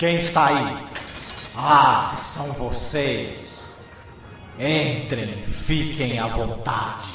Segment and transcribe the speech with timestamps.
[0.00, 0.78] Quem está aí?
[1.54, 3.86] Ah, são vocês.
[4.58, 7.06] Entrem, fiquem à vontade.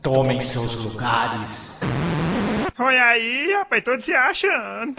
[0.00, 1.78] Tomem seus lugares.
[2.78, 4.94] Olha aí, rapaz, todos se achando.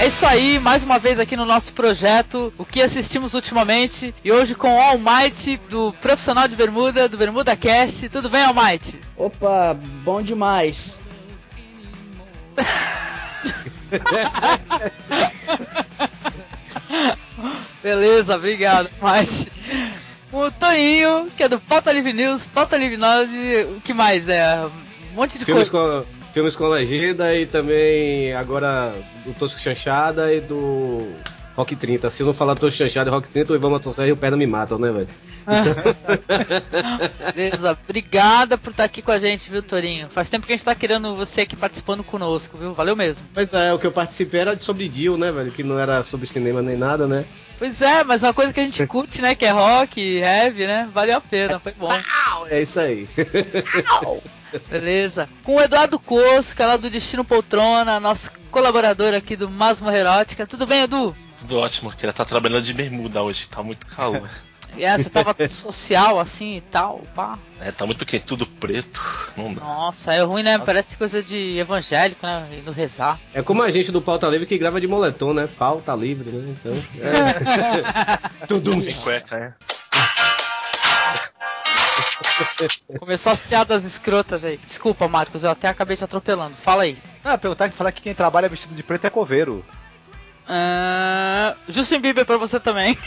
[0.00, 4.32] É isso aí, mais uma vez aqui no nosso projeto, o que assistimos ultimamente, e
[4.32, 8.08] hoje com o Almighty do Profissional de Bermuda, do Bermuda Cast.
[8.08, 8.98] Tudo bem, Almighty?
[9.14, 11.02] Opa, bom demais.
[17.82, 19.52] Beleza, obrigado, Almighty.
[20.32, 23.28] O Toninho, que é do Pauta Live News, Pauta Live News,
[23.76, 24.30] o que mais?
[24.30, 24.70] É um
[25.14, 26.06] monte de Filmes coisa.
[26.06, 28.94] com, filmes com legenda e também agora
[29.24, 31.06] do Tosco Chanchada e do
[31.60, 32.10] Rock 30.
[32.10, 34.46] Se não falar Tosco Chanchada e Rock 30, o Ivan Matossé e o Perna me
[34.46, 35.08] matam, né, velho?
[37.34, 40.08] Beleza, obrigada por estar aqui com a gente, viu, Torinho?
[40.08, 42.72] Faz tempo que a gente tá querendo você aqui participando conosco, viu?
[42.72, 43.26] Valeu mesmo.
[43.34, 45.50] Mas é, o que eu participei era de sobre Dio, né, velho?
[45.50, 47.24] Que não era sobre cinema nem nada, né?
[47.58, 49.34] Pois é, mas é uma coisa que a gente curte, né?
[49.34, 50.88] Que é rock, heavy, né?
[50.94, 51.92] Valeu a pena, foi bom.
[52.48, 53.06] É isso aí.
[54.70, 55.28] Beleza.
[55.44, 56.00] Com o Eduardo
[56.58, 60.46] é lá do Destino Poltrona, nosso colaborador aqui do Masmo Erótica.
[60.46, 61.14] Tudo bem, Edu?
[61.40, 64.28] Tudo ótimo, queria estar trabalhando de bermuda hoje, tá muito calor.
[64.76, 67.38] E é, você tava social assim e tal, pá.
[67.60, 69.00] É, tá muito quente, tudo preto,
[69.36, 69.62] não dá.
[69.62, 70.58] Nossa, é ruim, né?
[70.58, 72.46] Parece coisa de evangélico, né?
[72.52, 73.18] Indo rezar.
[73.32, 75.48] É como a gente do Pauta Livre que grava de moletom, né?
[75.58, 76.56] Pauta livre, né?
[76.58, 76.72] Então.
[77.00, 78.46] É.
[78.46, 79.80] Tudo Sem cueca, é.
[82.98, 84.58] Começou as piadas escrotas aí.
[84.58, 86.56] Desculpa, Marcos, eu até acabei te atropelando.
[86.56, 86.98] Fala aí.
[87.24, 89.64] Ah, perguntar que falar que quem trabalha vestido de preto é coveiro.
[90.48, 92.98] Ah, Justin Bieber pra você também.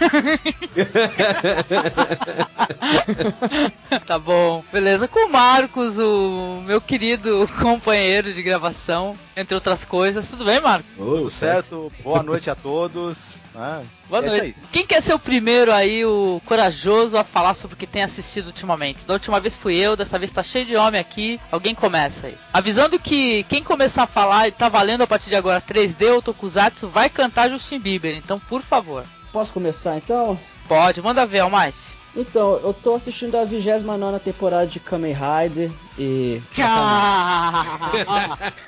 [4.05, 5.08] tá bom, beleza.
[5.08, 10.30] Com o Marcos, o meu querido companheiro de gravação, entre outras coisas.
[10.30, 10.89] Tudo bem, Marcos?
[10.95, 13.38] Tudo certo, boa noite a todos.
[13.54, 13.83] né?
[14.09, 14.55] Boa É noite.
[14.71, 18.47] Quem quer ser o primeiro aí, o corajoso, a falar sobre o que tem assistido
[18.47, 19.05] ultimamente?
[19.05, 21.39] Da última vez fui eu, dessa vez tá cheio de homem aqui.
[21.52, 22.37] Alguém começa aí.
[22.52, 26.21] Avisando que quem começar a falar e tá valendo a partir de agora 3D ou
[26.21, 28.15] Tokusatsu vai cantar Justin Bieber.
[28.15, 29.05] Então, por favor.
[29.31, 30.37] Posso começar então?
[30.67, 31.77] Pode, manda ver, Almighty.
[32.15, 36.41] Então, eu tô assistindo a 29 temporada de Kamen Rider e.
[36.55, 36.67] Vai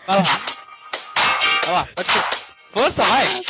[0.08, 0.42] lá.
[1.64, 2.45] Vai lá, pode ser.
[2.76, 3.42] Força, vai.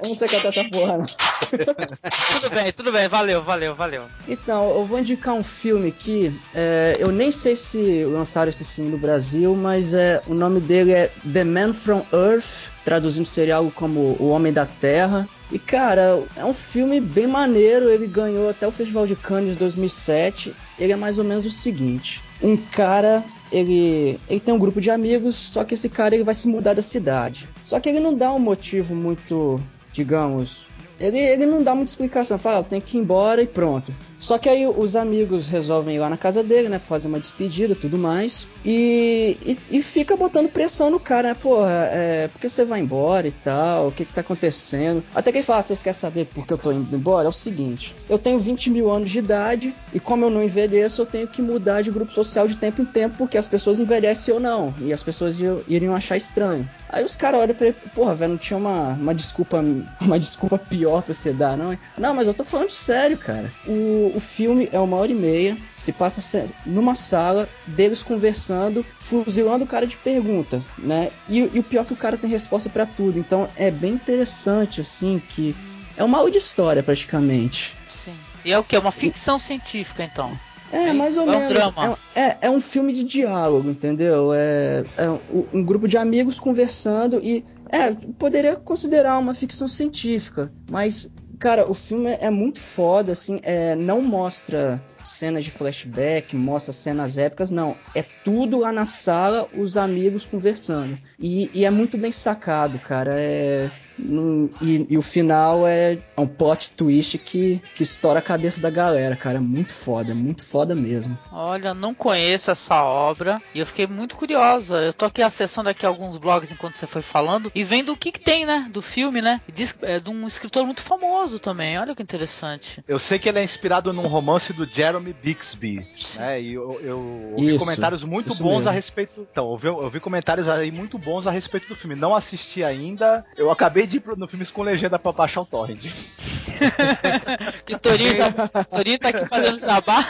[0.00, 1.06] Eu não sei cantar essa porra, não.
[1.06, 3.08] Tudo bem, tudo bem.
[3.08, 4.04] Valeu, valeu, valeu.
[4.26, 6.40] Então, eu vou indicar um filme aqui.
[6.54, 10.94] é, eu nem sei se lançaram esse filme no Brasil, mas é, o nome dele
[10.94, 15.28] é The Man from Earth, traduzindo seria algo como O Homem da Terra.
[15.52, 17.90] E cara, é um filme bem maneiro.
[17.90, 20.56] Ele ganhou até o Festival de Cannes de 2007.
[20.78, 24.90] Ele é mais ou menos o seguinte: um cara ele, ele tem um grupo de
[24.90, 27.48] amigos, só que esse cara ele vai se mudar da cidade.
[27.64, 29.60] Só que ele não dá um motivo muito,
[29.92, 30.66] digamos,
[30.98, 33.94] ele, ele não dá muita explicação, fala, ah, tem que ir embora e pronto.
[34.18, 37.74] Só que aí os amigos resolvem ir lá na casa dele, né, fazer uma despedida
[37.74, 42.48] tudo mais, e, e, e fica botando pressão no cara, né, porra, é, por que
[42.48, 45.04] você vai embora e tal, o que que tá acontecendo?
[45.14, 47.26] Até que ele fala, vocês querem saber por que eu tô indo embora?
[47.26, 51.02] É o seguinte, eu tenho 20 mil anos de idade, e como eu não envelheço,
[51.02, 54.32] eu tenho que mudar de grupo social de tempo em tempo, porque as pessoas envelhecem
[54.32, 56.68] ou não, e as pessoas iriam, iriam achar estranho.
[56.88, 59.62] Aí os caras olham pra ele, porra, velho, não tinha uma, uma desculpa
[60.00, 61.76] uma desculpa pior pra você dar, não?
[61.98, 63.52] Não, mas eu tô falando sério, cara.
[63.66, 69.64] O, o filme é uma hora e meia, se passa numa sala, deles conversando, fuzilando
[69.64, 71.10] o cara de pergunta, né?
[71.28, 73.94] E, e o pior é que o cara tem resposta pra tudo, então é bem
[73.94, 75.54] interessante, assim, que
[75.96, 77.76] é uma aula de história, praticamente.
[77.92, 78.14] Sim.
[78.44, 78.76] E é o que?
[78.76, 80.38] Uma ficção científica, então.
[80.72, 81.54] É, mais ou É um menos.
[81.54, 81.98] drama.
[82.14, 84.32] É, é, é um filme de diálogo, entendeu?
[84.34, 87.44] É, é um, um grupo de amigos conversando e.
[87.70, 91.10] É, poderia considerar uma ficção científica, mas.
[91.38, 97.18] Cara, o filme é muito foda, assim, é, não mostra cenas de flashback, mostra cenas
[97.18, 97.84] épicas, não.
[97.94, 100.98] É tudo lá na sala, os amigos conversando.
[101.18, 103.20] E, e é muito bem sacado, cara.
[103.20, 108.60] É, no- e, e o final é um plot twist que, que estoura a cabeça
[108.60, 109.36] da galera, cara.
[109.38, 111.16] É muito foda, é muito foda mesmo.
[111.32, 114.76] Olha, não conheço essa obra e eu fiquei muito curiosa.
[114.78, 118.12] Eu tô aqui acessando aqui alguns blogs enquanto você foi falando e vendo o que,
[118.12, 119.40] que tem, né, do filme, né?
[119.52, 121.78] Diz é de um escritor muito famoso também.
[121.78, 122.82] Olha que interessante.
[122.88, 125.86] Eu sei que ele é inspirado num romance do Jeremy Bixby,
[126.18, 126.40] né?
[126.40, 128.68] E eu, eu ouvi Isso, comentários muito bons mesmo.
[128.68, 129.26] a respeito.
[129.30, 131.94] Então, eu vi, eu vi comentários aí muito bons a respeito do filme.
[131.94, 133.24] Não assisti ainda.
[133.36, 135.84] Eu acabei pro- no filmes com legenda pra baixar o torrent.
[137.66, 140.08] Que Torinho, tá- o Torinho tá aqui fazendo jabá.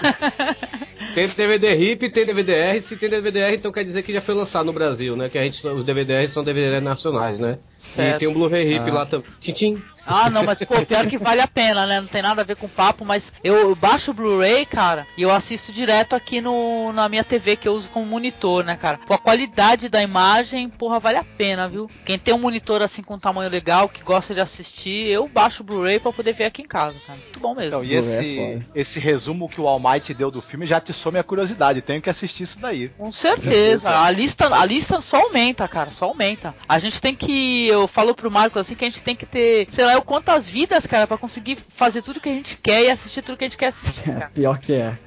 [1.15, 2.81] Tem DVD RIP, tem DVD-R.
[2.83, 5.29] Se tem DVD-R, então quer dizer que já foi lançado no Brasil, né?
[5.29, 7.59] Que a gente, os DVD-R são DVD nacionais, né?
[7.79, 8.17] Certo.
[8.17, 8.95] E tem um Blu-ray RIP Ah.
[8.95, 9.27] lá também.
[9.41, 9.83] Tintim.
[10.07, 12.01] Ah, não, mas pô, pior que vale a pena, né?
[12.01, 15.23] Não tem nada a ver com papo, mas eu, eu baixo o Blu-ray, cara, e
[15.23, 18.99] eu assisto direto aqui no, na minha TV que eu uso como monitor, né, cara?
[19.07, 21.91] Pô, a qualidade da imagem, porra, vale a pena, viu?
[22.05, 25.67] Quem tem um monitor assim com tamanho legal, que gosta de assistir, eu baixo o
[25.67, 27.19] Blu-ray pra poder ver aqui em casa, cara.
[27.19, 27.69] Muito bom mesmo.
[27.69, 31.25] Então, e é esse, esse resumo que o Almighty deu do filme já atiçou minha
[31.25, 31.83] curiosidade.
[31.83, 32.89] Tenho que assistir isso daí.
[32.91, 36.55] Com certeza, a lista, a lista só aumenta, cara, só aumenta.
[36.69, 39.67] A gente tem que, eu falo pro Marcos assim que a gente tem que ter,
[39.71, 42.91] sei lá, eu quantas vidas, cara, pra conseguir fazer tudo que a gente quer e
[42.91, 44.31] assistir tudo que a gente quer assistir, cara.
[44.33, 44.99] Pior que é.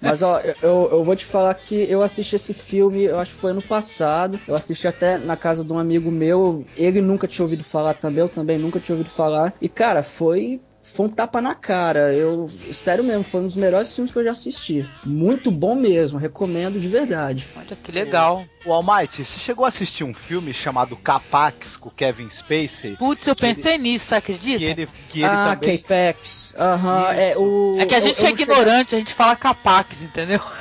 [0.00, 3.40] Mas ó, eu, eu vou te falar que eu assisti esse filme, eu acho que
[3.40, 4.40] foi ano passado.
[4.46, 6.66] Eu assisti até na casa de um amigo meu.
[6.76, 9.54] Ele nunca tinha ouvido falar também, eu também nunca tinha ouvido falar.
[9.60, 10.60] E cara, foi.
[10.94, 12.12] Foi um tapa na cara.
[12.12, 14.88] Eu, sério mesmo, foi um dos melhores filmes que eu já assisti.
[15.04, 17.48] Muito bom mesmo, recomendo de verdade.
[17.56, 18.44] Olha que legal.
[18.64, 22.96] O Almighty, você chegou a assistir um filme chamado Capax com o Kevin Spacey?
[22.96, 24.58] Putz, eu pensei nisso, você acredita?
[24.58, 25.78] Que ele, que ele ah, também.
[25.78, 26.54] K-Pax.
[26.58, 27.76] Aham, é o.
[27.78, 30.40] É que a eu- gente eu é cheguei- ignorante, a gente fala capax, entendeu?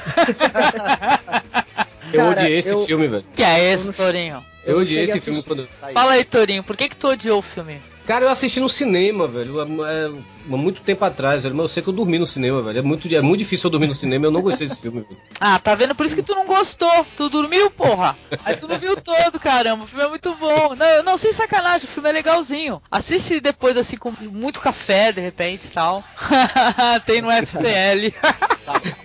[2.13, 3.25] Eu Cara, odiei esse eu- filme, velho.
[3.35, 4.41] Que é Eu esse, Torinho?
[4.63, 5.67] Eu, não odiei esse filme quando.
[5.81, 5.93] Aí.
[5.93, 7.81] Fala aí, Torinho, por que que tu odiou o filme?
[8.07, 9.59] Cara, eu assisti no cinema, velho.
[9.59, 9.63] É,
[10.05, 11.53] é, há muito tempo atrás, velho.
[11.53, 12.79] Mas eu sei que eu dormi no cinema, velho.
[12.79, 14.25] É muito, é muito difícil eu dormir no cinema.
[14.25, 15.17] Eu não gostei desse filme, velho.
[15.41, 15.93] Ah, tá vendo?
[15.93, 17.05] Por isso que tu não gostou.
[17.17, 18.17] Tu dormiu, porra.
[18.45, 19.83] Aí tu não viu todo, caramba.
[19.83, 20.73] O filme é muito bom.
[20.75, 22.81] Não, eu- não, sem sacanagem, o filme é legalzinho.
[22.89, 26.01] Assiste depois, assim, com muito café, de repente e tal.
[27.05, 28.13] Tem no FCL.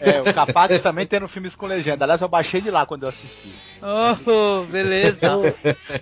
[0.00, 2.05] É, o Capax também tem no filmes com legenda.
[2.05, 3.52] Aliás, eu baixei de lá quando eu assisti.
[3.81, 5.20] oh, beleza.
[5.25, 5.56] Eu,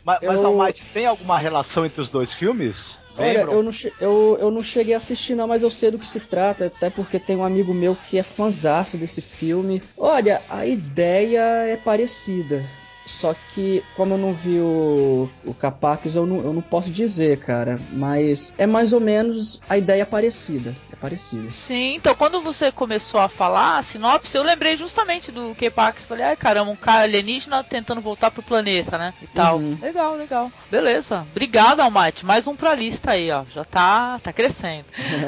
[0.05, 2.90] Mas, mas Eu- Almighty, tem alguma relação entre os dois filmes?
[3.21, 6.07] Olha, eu não, eu, eu não cheguei a assistir não, mas eu sei do que
[6.07, 9.83] se trata, até porque tem um amigo meu que é fanzaço desse filme.
[9.97, 12.80] Olha, a ideia é parecida.
[13.11, 17.39] Só que, como eu não vi o, o Capax, eu não, eu não posso dizer,
[17.41, 17.81] cara.
[17.93, 20.75] Mas é mais ou menos a ideia parecida.
[20.93, 21.53] É parecida.
[21.53, 26.05] Sim, então quando você começou a falar a sinopse, eu lembrei justamente do K-Pax.
[26.05, 29.13] Falei, ai caramba, um cara alienígena tentando voltar pro planeta, né?
[29.21, 29.59] E tal.
[29.59, 29.77] Uhum.
[29.83, 30.53] Legal, legal.
[30.71, 31.27] Beleza.
[31.33, 32.25] Obrigado, Almighty.
[32.25, 33.45] Mais um pra lista aí, ó.
[33.53, 34.87] Já tá, tá crescendo.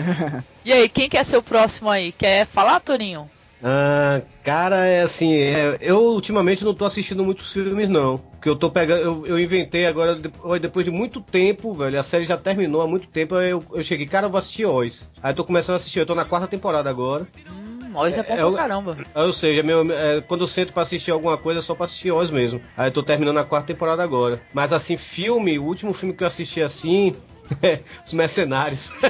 [0.65, 2.13] e aí, quem quer ser o próximo aí?
[2.13, 3.29] Quer falar, Torinho?
[3.63, 8.19] Ah, cara, é assim, é, eu ultimamente não tô assistindo muitos filmes, não.
[8.19, 10.17] Porque eu tô pegando, eu, eu inventei agora,
[10.61, 14.07] depois de muito tempo, velho, a série já terminou há muito tempo, eu, eu cheguei,
[14.07, 15.09] cara, eu vou assistir Oz.
[15.23, 17.25] Aí eu tô começando a assistir, eu tô na quarta temporada agora.
[17.49, 18.97] Hum, Oz é bom É, pra eu- caramba.
[19.15, 21.85] Aí, Ou seja, meu, é, quando eu sento pra assistir alguma coisa é só pra
[21.85, 22.61] assistir Oz mesmo.
[22.77, 24.41] Aí eu tô terminando a quarta temporada agora.
[24.53, 27.15] Mas assim, filme, o último filme que eu assisti assim.
[27.63, 28.91] é Os Mercenários.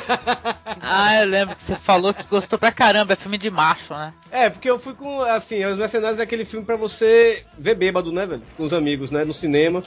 [0.84, 3.12] Ah, eu lembro que você falou que gostou pra caramba.
[3.12, 4.12] É filme de macho, né?
[4.32, 5.20] É, porque eu fui com.
[5.22, 8.42] Assim, Os Mercenários é aquele filme pra você ver bêbado, né, velho?
[8.56, 9.24] Com os amigos, né?
[9.24, 9.82] No cinema.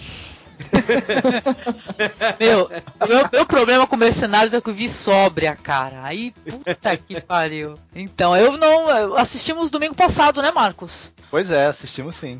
[2.39, 2.69] Meu,
[3.07, 6.03] meu, meu problema com Mercenários é que eu vi sóbria, cara.
[6.03, 7.75] Aí, puta que pariu.
[7.93, 9.15] Então, eu não.
[9.17, 11.11] Assistimos domingo passado, né, Marcos?
[11.29, 12.39] Pois é, assistimos sim.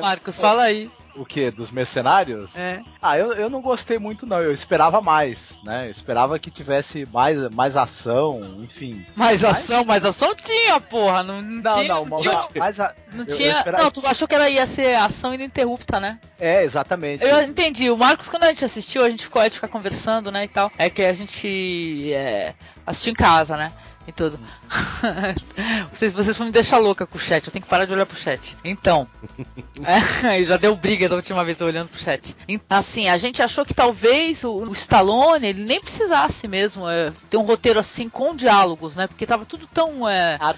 [0.00, 0.88] Marcos, fala aí.
[1.16, 1.50] O que?
[1.50, 2.54] Dos mercenários?
[2.56, 2.80] É.
[3.00, 5.86] Ah, eu, eu não gostei muito não, eu esperava mais, né?
[5.86, 9.04] Eu esperava que tivesse mais, mais ação, enfim.
[9.14, 11.22] Mais ação, mais ação tinha, porra.
[11.22, 11.88] Não, não, Não, tinha.
[11.94, 14.50] não, não tinha, mas a- não, eu- eu tinha- esperava- não, tu achou que era,
[14.50, 16.18] ia ser ação ininterrupta, né?
[16.40, 17.24] É, exatamente.
[17.24, 17.88] Eu entendi.
[17.90, 20.70] O Marcos, quando a gente assistiu, a gente ficou a ficar conversando, né, e tal.
[20.76, 22.54] É que a gente é,
[22.86, 23.70] assistiu em casa, né?
[24.06, 24.38] E tudo.
[25.90, 27.46] vocês, vocês vão me deixar louca com o chat.
[27.46, 28.56] Eu tenho que parar de olhar pro chat.
[28.62, 29.08] Então.
[30.22, 32.36] é, já deu briga da última vez eu olhando pro chat.
[32.46, 37.12] Em- Assim, a gente achou que talvez o, o Stallone ele nem precisasse mesmo é,
[37.30, 39.06] ter um roteiro assim com diálogos, né?
[39.06, 40.54] Porque tava tudo tão é, Ah.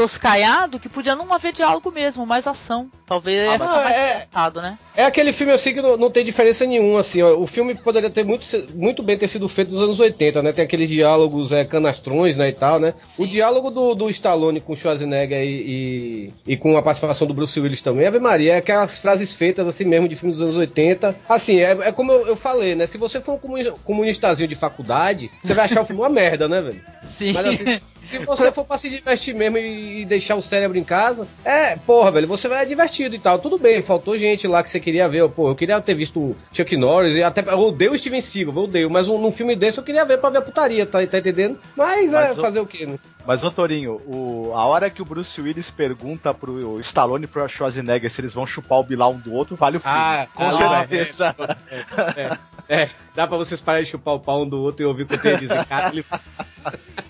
[0.00, 2.90] Toscaiado que podia não haver diálogo mesmo, mais ação.
[3.06, 4.78] Talvez Ah, é- engraçado, né?
[4.96, 7.36] É aquele filme assim que não, não tem diferença nenhuma, assim, ó.
[7.38, 10.52] O filme poderia ter muito, muito bem ter sido feito nos anos 80, né?
[10.52, 12.94] Tem aqueles diálogos é, canastrões, né, e tal, né?
[13.02, 13.24] Sim.
[13.24, 17.34] O diálogo do, do Stallone com o Schwarzenegger e, e, e com a participação do
[17.34, 20.56] Bruce Willis também, Ave Maria, é aquelas frases feitas assim mesmo de filmes dos anos
[20.56, 21.14] 80.
[21.28, 22.86] Assim, é, é como eu, eu falei, né?
[22.86, 26.48] Se você for um comuni- comunistazinho de faculdade, você vai achar o filme uma merda,
[26.48, 26.80] né, velho?
[27.02, 27.32] Sim.
[27.32, 31.26] Mas assim, se você for pra se divertir mesmo e, deixar o cérebro em casa,
[31.44, 33.38] é, porra, velho, você vai divertido e tal.
[33.38, 35.28] Tudo bem, faltou gente lá que você queria ver.
[35.28, 37.40] Pô, eu queria ter visto o Chuck Norris e até.
[37.40, 40.18] Eu odeio o Steven Seagal, eu odeio, mas um, num filme desse eu queria ver
[40.18, 41.58] pra ver a putaria, tá, tá entendendo?
[41.76, 42.98] Mas, é, Mas o- fazer o quê, né?
[43.26, 47.46] Mas, ô Torinho, o, a hora que o Bruce Willis pergunta pro Stallone e pro
[47.48, 49.96] Schwarzenegger se eles vão chupar o bilau um do outro, vale o filme.
[49.96, 51.36] Ah, com ah, certeza.
[52.70, 55.06] É, dá pra vocês pararem de chupar o pau um do outro e ouvir o
[55.06, 55.88] que a dizer, cara.
[55.88, 56.04] Ele...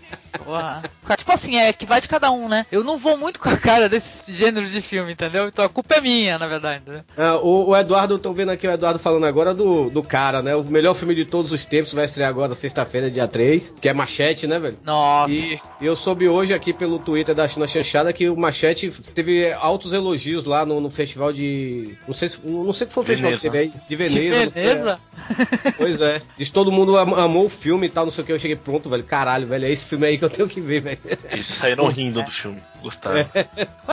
[0.50, 1.16] Porra.
[1.16, 2.66] Tipo assim, é que vai de cada um, né?
[2.70, 5.48] Eu não vou muito com a cara desse gênero de filme, entendeu?
[5.48, 6.82] Então a culpa é minha, na verdade.
[6.82, 7.02] Entendeu?
[7.16, 10.54] Ah, o, o Eduardo, tô vendo aqui o Eduardo falando agora do, do cara, né?
[10.54, 13.92] O melhor filme de todos os tempos vai estrear agora sexta-feira, dia 3, que é
[13.92, 14.76] Machete, né, velho?
[14.84, 15.32] Nossa.
[15.32, 19.92] E eu soube hoje aqui pelo Twitter da China Chanchada que o Machete teve altos
[19.92, 21.96] elogios lá no, no festival de.
[22.06, 23.50] Não sei se, não sei que foi o festival que Veneza.
[23.50, 23.82] teve aí.
[23.88, 24.46] De Veneza.
[24.46, 24.98] Que beleza?
[25.76, 26.20] Pois é.
[26.36, 28.32] Diz que todo mundo am- amou o filme e tal, não sei o que.
[28.32, 29.04] Eu cheguei pronto, velho.
[29.04, 29.64] Caralho, velho.
[29.66, 30.98] É esse filme aí que eu tenho que ver, velho.
[31.30, 32.60] Eles saíram rindo do filme.
[32.82, 33.26] Gostaram.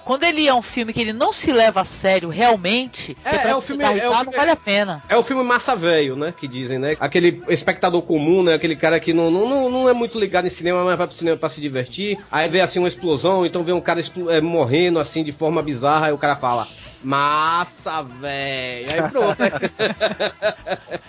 [0.03, 3.49] Quando ele é um filme que ele não se leva a sério realmente, É, pra
[3.51, 5.03] é o filme- é o filme- não vale a pena.
[5.09, 6.33] É o filme massa velho, né?
[6.37, 6.95] Que dizem, né?
[6.99, 8.53] Aquele espectador comum, né?
[8.53, 11.37] Aquele cara que não, não, não- é muito ligado em cinema, mas vai pro cinema
[11.37, 12.17] pra se divertir.
[12.31, 16.07] Aí vê assim uma explosão, então vê um cara é, morrendo assim de forma bizarra,
[16.07, 16.67] aí o cara fala.
[17.03, 18.91] Massa, velho.
[18.91, 19.37] Aí pronto.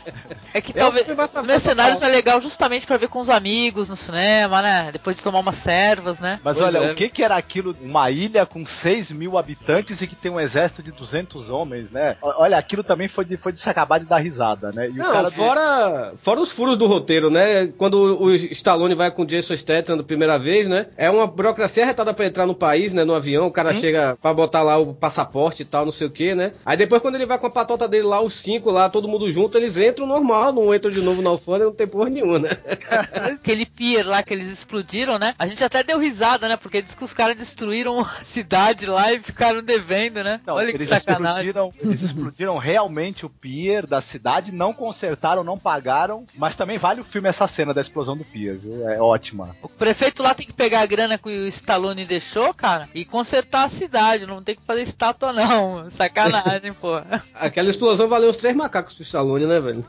[0.55, 3.89] É que É o talvez os mercenários é legal justamente pra ver com os amigos
[3.89, 4.89] no cinema, né?
[4.93, 6.41] Depois de tomar umas servas, né?
[6.43, 6.93] Mas Pois olha, é.
[6.93, 7.77] o que que era aquilo?
[7.83, 12.17] Uma ilha com 6 mil habitantes e que tem um exército de 200 homens, né?
[12.23, 14.87] O- Olha, aquilo também foi de, foi de se acabar de dar risada, né?
[14.89, 17.67] E o Não, cara do- fora, fora os furos do roteiro, né?
[17.77, 20.87] Quando o Stallone vai com o Jason Statham da primeira vez, né?
[20.97, 23.05] É uma burocracia arretada pra entrar no país, né?
[23.05, 26.11] No avião, o cara chega pra botar lá o passaporte e tal, não sei o
[26.11, 26.53] que, né?
[26.65, 29.31] Aí depois quando ele vai com a patota dele lá, os cinco lá, todo mundo
[29.31, 32.51] junto, eles entram normal, não entram de novo na alfândega, não tem porra nenhuma, né?
[33.13, 35.35] Aquele pier lá que eles explodiram, né?
[35.39, 36.57] A gente até deu risada, né?
[36.57, 40.41] Porque diz que os caras destruíram a cidade lá e ficaram devendo, né?
[40.45, 41.47] Não, Olha que eles sacanagem.
[41.47, 47.01] explodiram, eles explodiram realmente o pier da cidade, não consertaram, não pagaram, mas também vale
[47.01, 48.89] o filme essa cena da explosão do pier, viu?
[48.89, 49.55] É ótima.
[49.63, 53.65] O prefeito lá tem que pegar a grana que o Stallone deixou, cara, e consertar
[53.65, 54.27] a cidade.
[54.27, 55.89] Não tem que fazer estátua, não.
[55.91, 56.97] Sacanagem, pô.
[57.35, 59.85] Aquela explosão valeu uns três macacos pro Stallone, né, velho?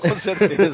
[0.00, 0.72] Com certeza.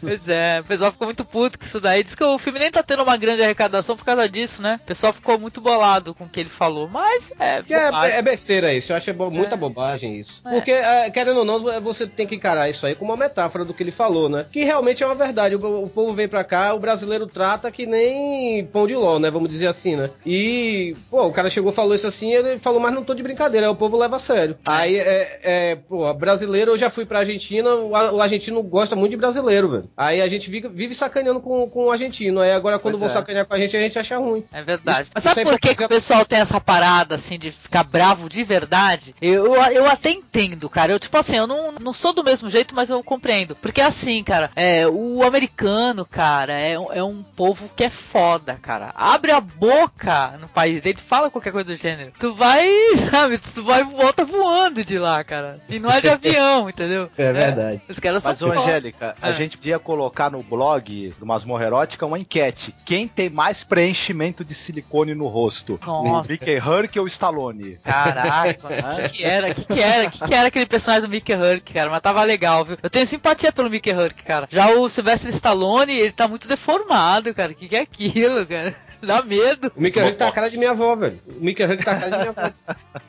[0.00, 2.02] Pois é, o pessoal ficou muito puto com isso daí.
[2.02, 4.78] Diz que o filme nem tá tendo uma grande arrecadação por causa disso, né?
[4.82, 6.88] O pessoal ficou muito bolado com o que ele falou.
[6.88, 7.62] Mas é.
[7.68, 8.16] É, bobagem.
[8.16, 10.42] é besteira isso, eu acho é bo- muita bobagem isso.
[10.46, 10.50] É.
[10.50, 13.72] Porque, é, querendo ou não, você tem que encarar isso aí como uma metáfora do
[13.74, 14.46] que ele falou, né?
[14.52, 15.56] Que realmente é uma verdade.
[15.56, 19.30] O, o povo vem pra cá, o brasileiro trata que nem pão de ló, né?
[19.30, 20.10] Vamos dizer assim, né?
[20.26, 23.70] E, pô, o cara chegou falou isso assim, ele falou, mas não tô de brincadeira,
[23.70, 24.56] o povo leva a sério.
[24.66, 29.10] Aí, é, é, pô, brasileiro, eu já fui pra Argentina, o, o argentino gosta muito
[29.12, 29.90] de brasileiro, velho.
[29.96, 33.08] Aí a gente vive, vive sacaneando com, com o argentino, aí agora quando Pois vão
[33.10, 33.12] é.
[33.12, 34.44] sacanear com a gente, a gente acha ruim.
[34.52, 35.02] É verdade.
[35.02, 37.84] Isso- Mas sabe aí por que, que o pessoal tem essa parada, assim, de ficar
[37.84, 39.14] bravo de verdade?
[39.20, 40.92] Eu, eu até entendo, cara.
[40.92, 43.54] Eu, tipo assim, eu não, não sou do mesmo jeito, mas eu compreendo.
[43.56, 48.58] Porque assim, cara, é, o americano, cara, é, um- é um povo que é foda,
[48.60, 48.92] cara.
[48.94, 52.12] Abre a boca no país dele, fala qualquer coisa do gênero.
[52.18, 52.66] Tu vai,
[53.10, 55.60] sabe, tu vai e volta voando de lá, cara.
[55.68, 57.08] E não é de avião, entendeu?
[57.18, 57.82] É verdade.
[57.88, 58.52] Os caras Mas, são.
[58.52, 59.32] Angélica, a É.
[59.32, 62.74] gente podia colocar no blog do Masmorra Erótica uma enquete.
[62.84, 65.78] Quem tem mais preenchimento de silicone no rosto?
[65.84, 66.28] Nossa.
[66.28, 67.78] O Mickey Hurk ou o Stallone?
[67.82, 68.68] Caraca,
[69.06, 69.50] o que, que era?
[69.50, 70.08] O que, que era?
[70.08, 71.90] O que, que era aquele personagem do Mickey Hurk, cara?
[71.90, 72.78] Mas tava legal, viu?
[72.82, 74.48] Eu tenho simpatia pelo Mickey Hurk, cara.
[74.50, 77.52] Já o Sylvester Stallone, ele tá muito deformado, cara.
[77.52, 78.74] O que, que é aquilo, cara?
[79.06, 79.72] Dá medo.
[79.76, 81.20] O Mickey Huck tá a cara de minha avó, velho.
[81.26, 82.54] O Mickey Huck tá a cara de minha avó.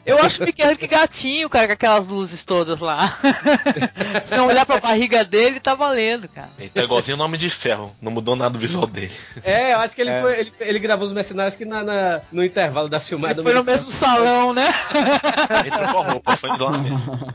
[0.05, 3.17] Eu acho o Mickey Hurk gatinho, cara, com aquelas luzes todas lá.
[4.25, 6.49] Se não olhar pra barriga dele, tá valendo, cara.
[6.59, 7.95] Ele tá igualzinho o Nome de Ferro.
[8.01, 9.11] Não mudou nada o visual dele.
[9.43, 10.21] É, eu acho que ele, É.
[10.21, 13.35] foi, ele, ele gravou os mercenários que na, na- no intervalo da filmada.
[13.35, 14.73] Ele foi no mesmo salão, né?
[15.61, 17.33] Ele trocou a roupa, foi de lá mesmo.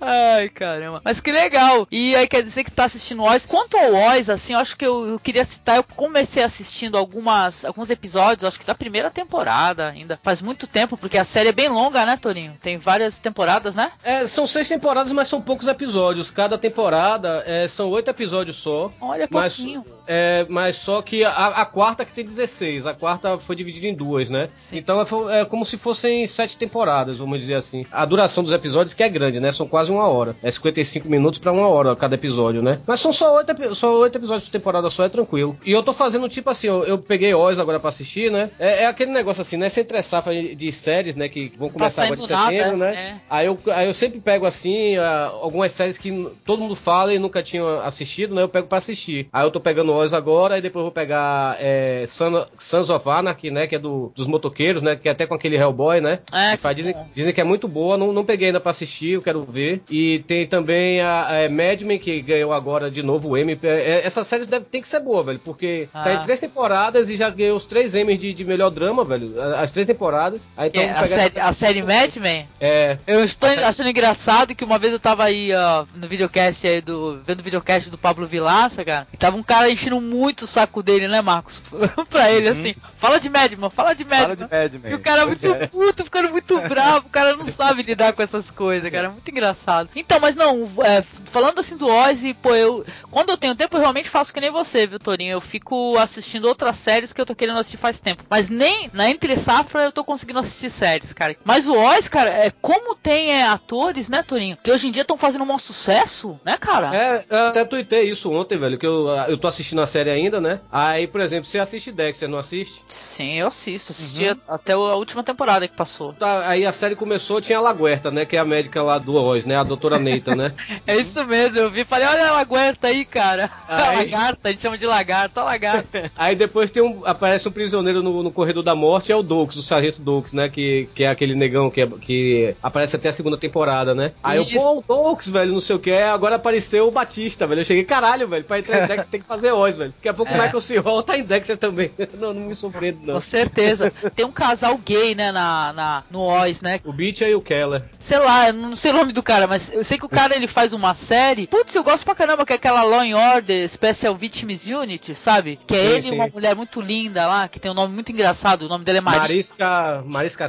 [0.00, 1.00] Ai, caramba.
[1.04, 1.86] Mas que legal.
[1.90, 3.46] E aí quer dizer que tá assistindo Oz.
[3.46, 6.42] Quanto ao Oz, assim, eu acho que eu, eu queria citar, eu comecei
[6.76, 10.18] assistindo algumas, alguns episódios, acho que da primeira temporada ainda.
[10.22, 12.52] Faz muito tempo, porque a série é bem longa, né, Torinho?
[12.62, 13.90] Tem várias temporadas, né?
[14.04, 16.30] É, são seis temporadas, mas são poucos episódios.
[16.30, 18.90] Cada temporada é, são oito episódios só.
[19.00, 19.84] Olha, Mas, pouquinho.
[20.06, 22.86] é, mas só que a, a quarta que tem 16.
[22.86, 24.50] A quarta foi dividida em duas, né?
[24.54, 24.76] Sim.
[24.76, 27.86] Então é, é como se fossem sete temporadas, vamos dizer assim.
[27.90, 29.50] A duração dos episódios que é grande, né?
[29.50, 30.36] São quase uma hora.
[30.42, 32.80] É 55 minutos pra uma hora cada episódio, né?
[32.86, 35.56] Mas são só oito, só oito episódios por temporada só, é tranquilo.
[35.64, 38.50] E eu tô fazendo tipo assim, eu, eu peguei Oz agora pra assistir, né?
[38.58, 39.68] É, é aquele negócio assim, né?
[39.68, 41.28] Sem safra de, séries, né?
[41.28, 42.94] Que vão começar agora em Tá saindo nada, setembro, né?
[42.94, 43.20] é.
[43.30, 47.42] Aí eu, aí eu sempre pego assim, algumas séries que todo mundo fala e nunca
[47.42, 48.42] tinha assistido, né?
[48.42, 49.28] Eu pego pra assistir.
[49.32, 53.08] Aí eu tô pegando Oz agora, e depois eu vou pegar é, Son- Sons of
[53.08, 53.66] Anarchy, né?
[53.66, 54.96] Que é do, dos motoqueiros, né?
[54.96, 56.18] Que é até com aquele Hellboy, né?
[56.32, 59.10] É, Que faz- dizem, dizem que é muito boa, não, não peguei ainda pra assistir,
[59.12, 59.82] eu quero ver.
[59.90, 63.58] E tem também a, a Mad Men, que ganhou agora de novo o Emmy.
[63.62, 66.14] É, Essa série deve, tem que ser boa, velho, porque tá Ah.
[66.14, 69.34] em três temporadas e já ganhou os três Emmys de, de melhor drama, velho.
[69.56, 70.48] As três temporadas.
[70.56, 72.48] Aí, então, é a, série, essa- a série Mad Men?
[72.60, 76.80] É, Eu estou achando engraçado que uma vez eu tava aí, ó, no videocast aí
[76.80, 77.20] do.
[77.26, 80.82] vendo o videocast do Pablo Vilaça, cara, e tava um cara enchendo muito o saco
[80.82, 81.62] dele, né, Marcos?
[82.08, 84.36] pra ele, assim, fala de Madman, fala de Madman.
[84.36, 84.42] Fala de
[84.78, 84.90] Madman.
[84.90, 85.66] E o cara é muito é.
[85.66, 89.30] puto, ficando muito bravo, o cara não sabe lidar com essas coisas, cara, é muito
[89.30, 89.88] engraçado.
[89.94, 93.80] Então, mas não, é, falando assim do Ozzy, pô, eu, quando eu tenho tempo, eu
[93.80, 95.32] realmente faço que nem você, viu, Torinho?
[95.32, 98.24] Eu fico assistindo outras séries que eu tô querendo assistir faz tempo.
[98.28, 101.36] Mas nem na entre safra eu tô conseguindo assistir séries, cara.
[101.44, 104.56] Mas o Oz, cara, é como tem é, atores, né, Torinho?
[104.62, 106.94] Que hoje em dia estão fazendo um maior sucesso, né, cara?
[106.94, 110.40] É, eu até tuitei isso ontem, velho, que eu, eu tô assistindo a série ainda,
[110.40, 110.60] né?
[110.70, 112.82] Aí, por exemplo, você assiste Dexter, não assiste?
[112.88, 113.92] Sim, eu assisto.
[113.92, 116.12] Assisti até a última temporada que passou.
[116.14, 118.24] Tá, aí a série começou, tinha a Laguerta, né?
[118.24, 119.56] Que é a médica lá do Oz, né?
[119.56, 120.52] A doutora Neita, né?
[120.86, 121.84] É isso mesmo, eu vi.
[121.84, 123.50] Falei, olha ela aguenta aí, cara.
[123.68, 126.10] A Aí- lagarta, a gente chama de lagarta, a lagarta.
[126.26, 129.54] Aí depois tem um, aparece um prisioneiro no, no corredor da morte, é o Dox,
[129.56, 130.48] o Sargento Dox, né?
[130.48, 134.12] Que, que é aquele negão que, é- que aparece até a segunda temporada, né?
[134.22, 134.56] Aí eu, Isso.
[134.58, 135.92] pô, o Dox, velho, não sei o que.
[135.92, 137.60] Agora apareceu o Batista, velho.
[137.60, 139.92] Eu cheguei, caralho, velho, pra entrar em Dexter tem que fazer Oz, velho.
[139.96, 140.34] Daqui a pouco É.
[140.34, 140.78] o Michael C.
[140.78, 141.90] Hall tá em Dexter também.
[142.18, 143.14] não, não me surpreendo, não.
[143.14, 143.92] Com certeza.
[144.14, 146.80] Tem um casal gay, né, na, na, no Oz, né?
[146.84, 147.82] O Beach e o Keller.
[147.98, 150.34] Sei lá, eu não sei o nome do cara, mas eu sei que o cara
[150.34, 151.46] ele faz uma série.
[151.46, 155.58] Putz, eu gosto pra caramba, que é aquela Law and Order Special Victims Unit, sabe?
[155.66, 156.15] Que é Sim, ele sim.
[156.16, 158.62] Uma mulher muito linda lá, que tem um nome muito engraçado.
[158.62, 160.02] O nome dela é Marisca.
[160.04, 160.46] Marisca.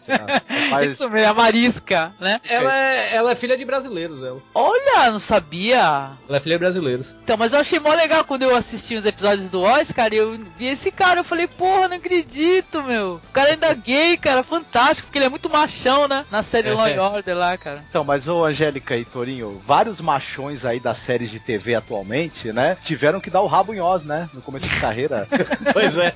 [0.00, 0.42] sei lá.
[0.70, 2.40] Mas Isso mesmo, a Marisca, né?
[2.48, 4.40] Ela é, ela é filha de brasileiros, ela.
[4.54, 6.12] Olha, não sabia.
[6.28, 7.14] Ela é filha de brasileiros.
[7.22, 10.18] Então, mas eu achei mó legal quando eu assisti os episódios do Oz, cara, e
[10.18, 13.14] eu vi esse cara, eu falei, porra, não acredito, meu.
[13.16, 16.24] O cara ainda é gay, cara, fantástico, porque ele é muito machão, né?
[16.30, 16.74] Na série É.
[16.74, 17.84] Law and Order lá, cara.
[17.88, 22.76] Então, mas ô Angélica e Torinho, vários machões aí das séries de TV atualmente, né?
[22.82, 24.28] Tiveram que dar o rabo em Oz, né?
[24.32, 25.01] No começo de carreira.
[25.72, 26.14] Pois é.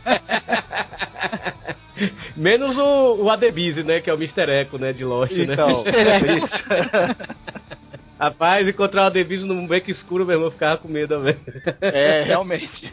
[2.36, 4.00] Menos o, o Adebise, né?
[4.00, 4.50] Que é o Mr.
[4.50, 4.92] Echo, né?
[4.92, 5.92] De Lost, então, né?
[6.30, 6.46] é isso.
[8.18, 11.38] Rapaz, encontrar o Adebise num beco escuro, meu irmão, eu ficava com medo, velho.
[11.80, 12.90] É, realmente.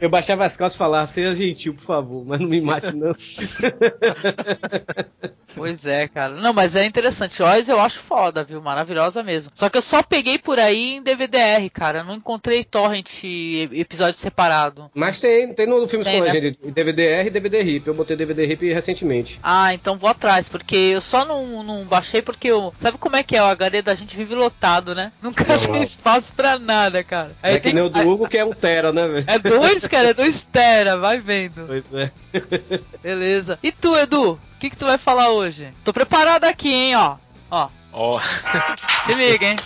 [0.00, 3.14] Eu baixava as calças e falava, seja gentil, por favor, mas não me mate, não.
[5.54, 6.34] Pois é, cara.
[6.34, 7.42] Não, mas é interessante.
[7.42, 8.60] Oz eu acho foda, viu?
[8.60, 9.52] Maravilhosa mesmo.
[9.54, 12.00] Só que eu só peguei por aí em DVDR, cara.
[12.00, 14.90] Eu não encontrei torrent episódio separado.
[14.94, 16.32] Mas tem, tem no Filmes Tem, com né?
[16.32, 17.86] Legenda, DVDR e DVD RIP.
[17.86, 19.38] Eu botei DVD RIP recentemente.
[19.42, 22.74] Ah, então vou atrás, porque eu só não, não baixei porque eu.
[22.78, 23.42] Sabe como é que é?
[23.42, 25.12] O HD da gente vive lotado, né?
[25.22, 27.32] Nunca Não, tem espaço pra nada, cara.
[27.42, 29.24] é que tem- nem o do Hugo, que é um Tera, né, velho?
[29.28, 31.66] É dois, cara, é dois tera, vai vendo.
[31.66, 32.10] Pois é.
[33.02, 33.58] Beleza.
[33.62, 34.32] E tu, Edu?
[34.32, 35.72] O que, que tu vai falar hoje?
[35.84, 37.16] Tô preparado aqui, hein, ó.
[37.50, 39.56] Ó, Ó, se liga, hein.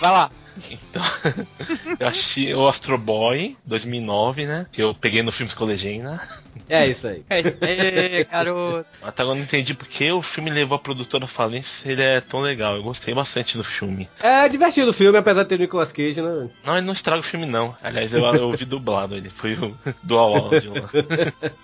[0.00, 0.30] Vai lá.
[0.70, 1.02] Então.
[1.98, 4.66] eu assisti o Astro Boy 2009, né?
[4.70, 6.20] Que eu peguei no Filmes com Legenda.
[6.68, 7.24] É isso aí.
[7.28, 8.86] É isso aí, garoto.
[9.02, 12.02] Até agora eu não entendi porque o filme levou a produtora à falência se ele
[12.02, 12.76] é tão legal.
[12.76, 14.08] Eu gostei bastante do filme.
[14.20, 16.48] É divertido o filme, apesar de ter o Nicolas Cage, né?
[16.64, 17.76] Não, ele não estraga o filme, não.
[17.82, 20.88] Aliás, eu, eu ouvi dublado, ele foi o dual áudio lá.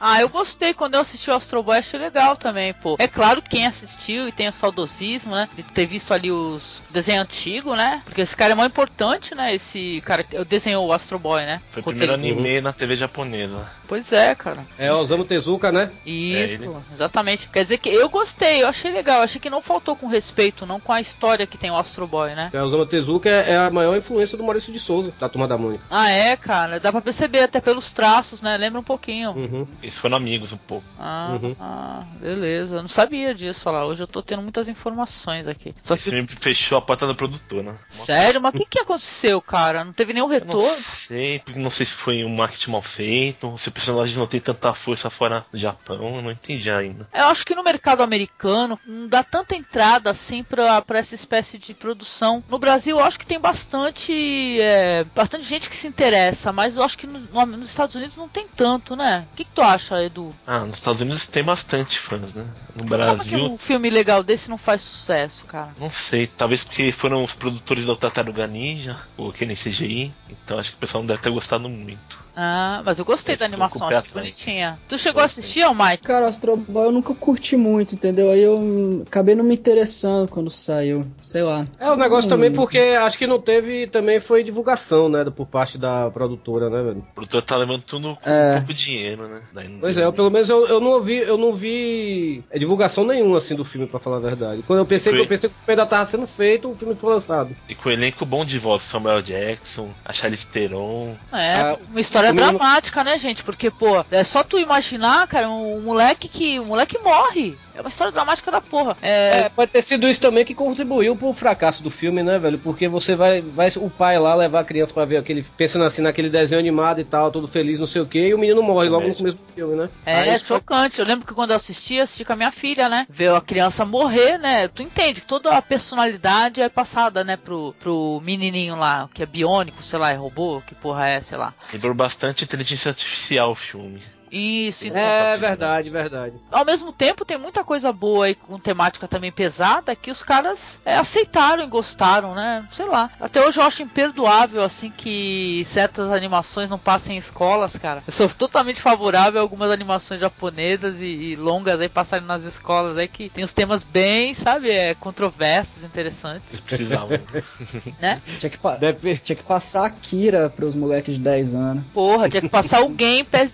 [0.00, 2.96] Ah, eu gostei quando eu assisti o Astro Boy, achei legal também, pô.
[2.98, 5.50] É claro que quem assistiu e tem o saudosismo, né?
[5.54, 8.02] De ter visto ali os o desenho antigo, né?
[8.04, 9.54] Porque esse cara é muito importante, né?
[9.54, 11.62] Esse cara desenhou o Astro Boy, né?
[11.70, 13.66] Foi o primeiro anime na TV japonesa.
[13.88, 14.66] Pois é, cara.
[14.78, 15.90] É Osamu Tezuka, né?
[16.04, 16.76] Isso, ele.
[16.92, 17.48] exatamente.
[17.48, 20.80] Quer dizer que eu gostei, eu achei legal, achei que não faltou com respeito, não
[20.80, 22.50] com a história que tem o Astro Boy, né?
[22.52, 25.56] É, Osamu Tezuka é, é a maior influência do Maurício de Souza, da Turma da
[25.58, 25.84] Mônica.
[25.90, 28.56] Ah, é, cara, dá pra perceber até pelos traços, né?
[28.56, 29.30] Lembra um pouquinho.
[29.32, 29.66] Uhum.
[29.82, 30.84] Eles foram amigos um pouco.
[30.98, 31.56] Ah, Uhum.
[31.60, 32.76] ah, beleza.
[32.76, 33.86] Eu não sabia disso, olha lá.
[33.86, 35.74] Hoje eu tô tendo muitas informações aqui.
[35.84, 36.10] Só Esse que...
[36.10, 37.76] filme fechou a porta da produtora.
[37.88, 38.40] Sério?
[38.40, 39.84] Mas o que, que aconteceu, cara?
[39.84, 40.76] Não teve nenhum Eu não retorno?
[40.80, 44.72] sei, porque não sei se foi um marketing mal feito, se personagem não tem tanta
[44.72, 47.06] força fora do Japão, eu não entendi ainda.
[47.12, 51.58] Eu acho que no mercado americano não dá tanta entrada assim pra, pra essa espécie
[51.58, 52.42] de produção.
[52.48, 56.82] No Brasil eu acho que tem bastante é, bastante gente que se interessa, mas eu
[56.82, 59.26] acho que no- no- nos Estados Unidos não tem tanto, né?
[59.32, 60.34] O que, que tu acha, Edu?
[60.46, 62.44] Ah, nos Estados Unidos tem bastante fãs, né?
[62.74, 65.74] No Como é que Brasil, um filme legal desse não faz sucesso, cara?
[65.78, 70.70] não sei, talvez porque foram os produtores do Tartaruga Ninja, ou aquele CGI, então acho
[70.70, 72.24] que o pessoal não deve ter gostado muito.
[72.38, 74.78] Ah, mas eu gostei Eu da fico animação, achei bonitinha.
[74.88, 76.02] Tu chegou a assistir, ó, Mike?
[76.04, 78.30] Cara, Astro Boy eu nunca curti muito, entendeu?
[78.30, 81.06] Aí eu acabei não me interessando quando saiu.
[81.20, 81.66] Sei lá.
[81.78, 82.30] É o negócio Hum.
[82.30, 86.82] também porque acho que não teve, também foi divulgação, né, por parte da produtora, né,
[86.82, 86.98] velho?
[86.98, 88.58] O produtor tá levando tudo com É.
[88.58, 89.42] pouco dinheiro, né?
[89.52, 92.42] Daí não Pois é, eu, nem- pelo menos eu, eu não ouvi, eu não vi
[92.50, 94.62] é, divulgação nenhuma assim do filme, pra falar a verdade.
[94.66, 96.94] Quando eu pensei que eu pensei que o filme ainda tava sendo feito, o filme
[96.94, 97.54] foi lançado.
[97.68, 102.00] E com o elenco bom de voz, Samuel Jackson, a Charlize Theron, É, Ah, uma
[102.00, 103.42] história dramática, né, gente?
[103.42, 106.60] Porque Porque, pô, é só tu imaginar, cara, um moleque que.
[106.60, 107.56] Um moleque morre.
[107.74, 108.96] É uma história dramática da porra.
[109.02, 109.40] É.
[109.44, 112.58] É, pode ter sido isso também que contribuiu pro fracasso do filme, né, velho?
[112.58, 116.00] Porque você vai, vai o pai lá levar a criança pra ver aquele, pensando assim
[116.00, 118.88] naquele desenho animado e tal, todo feliz, não sei o que, e o menino morre
[118.88, 119.90] logo no começo do filme, né?
[120.06, 120.98] É, Aí é isso foi- chocante.
[121.00, 123.06] Eu lembro que quando eu assisti, assisti com a minha filha, né?
[123.10, 124.68] Ver a criança morrer, né?
[124.68, 129.26] Tu entende que toda a personalidade é passada, né, pro, pro menininho lá, que é
[129.26, 131.52] biônico, sei lá, é robô, que porra é, sei lá.
[131.70, 134.00] Lembrou bastante inteligência artificial o filme.
[134.30, 134.98] Isso, então.
[135.00, 136.34] É verdade, verdade.
[136.50, 140.80] Ao mesmo tempo, tem muita coisa boa aí com temática também pesada que os caras
[140.84, 142.66] é, aceitaram e gostaram, né?
[142.70, 143.10] Sei lá.
[143.20, 148.02] Até hoje eu acho imperdoável, assim, que certas animações não passem em escolas, cara.
[148.06, 152.96] Eu sou totalmente favorável a algumas animações japonesas e, e longas aí passarem nas escolas
[152.98, 157.18] aí que tem os temas bem, sabe, é, controversos, interessantes, Eles precisavam.
[158.00, 158.20] né?
[158.38, 159.16] Tinha que, pa- Deve...
[159.18, 161.84] tinha que passar Akira pros moleques de 10 anos.
[161.92, 163.52] Porra, tinha que passar alguém pés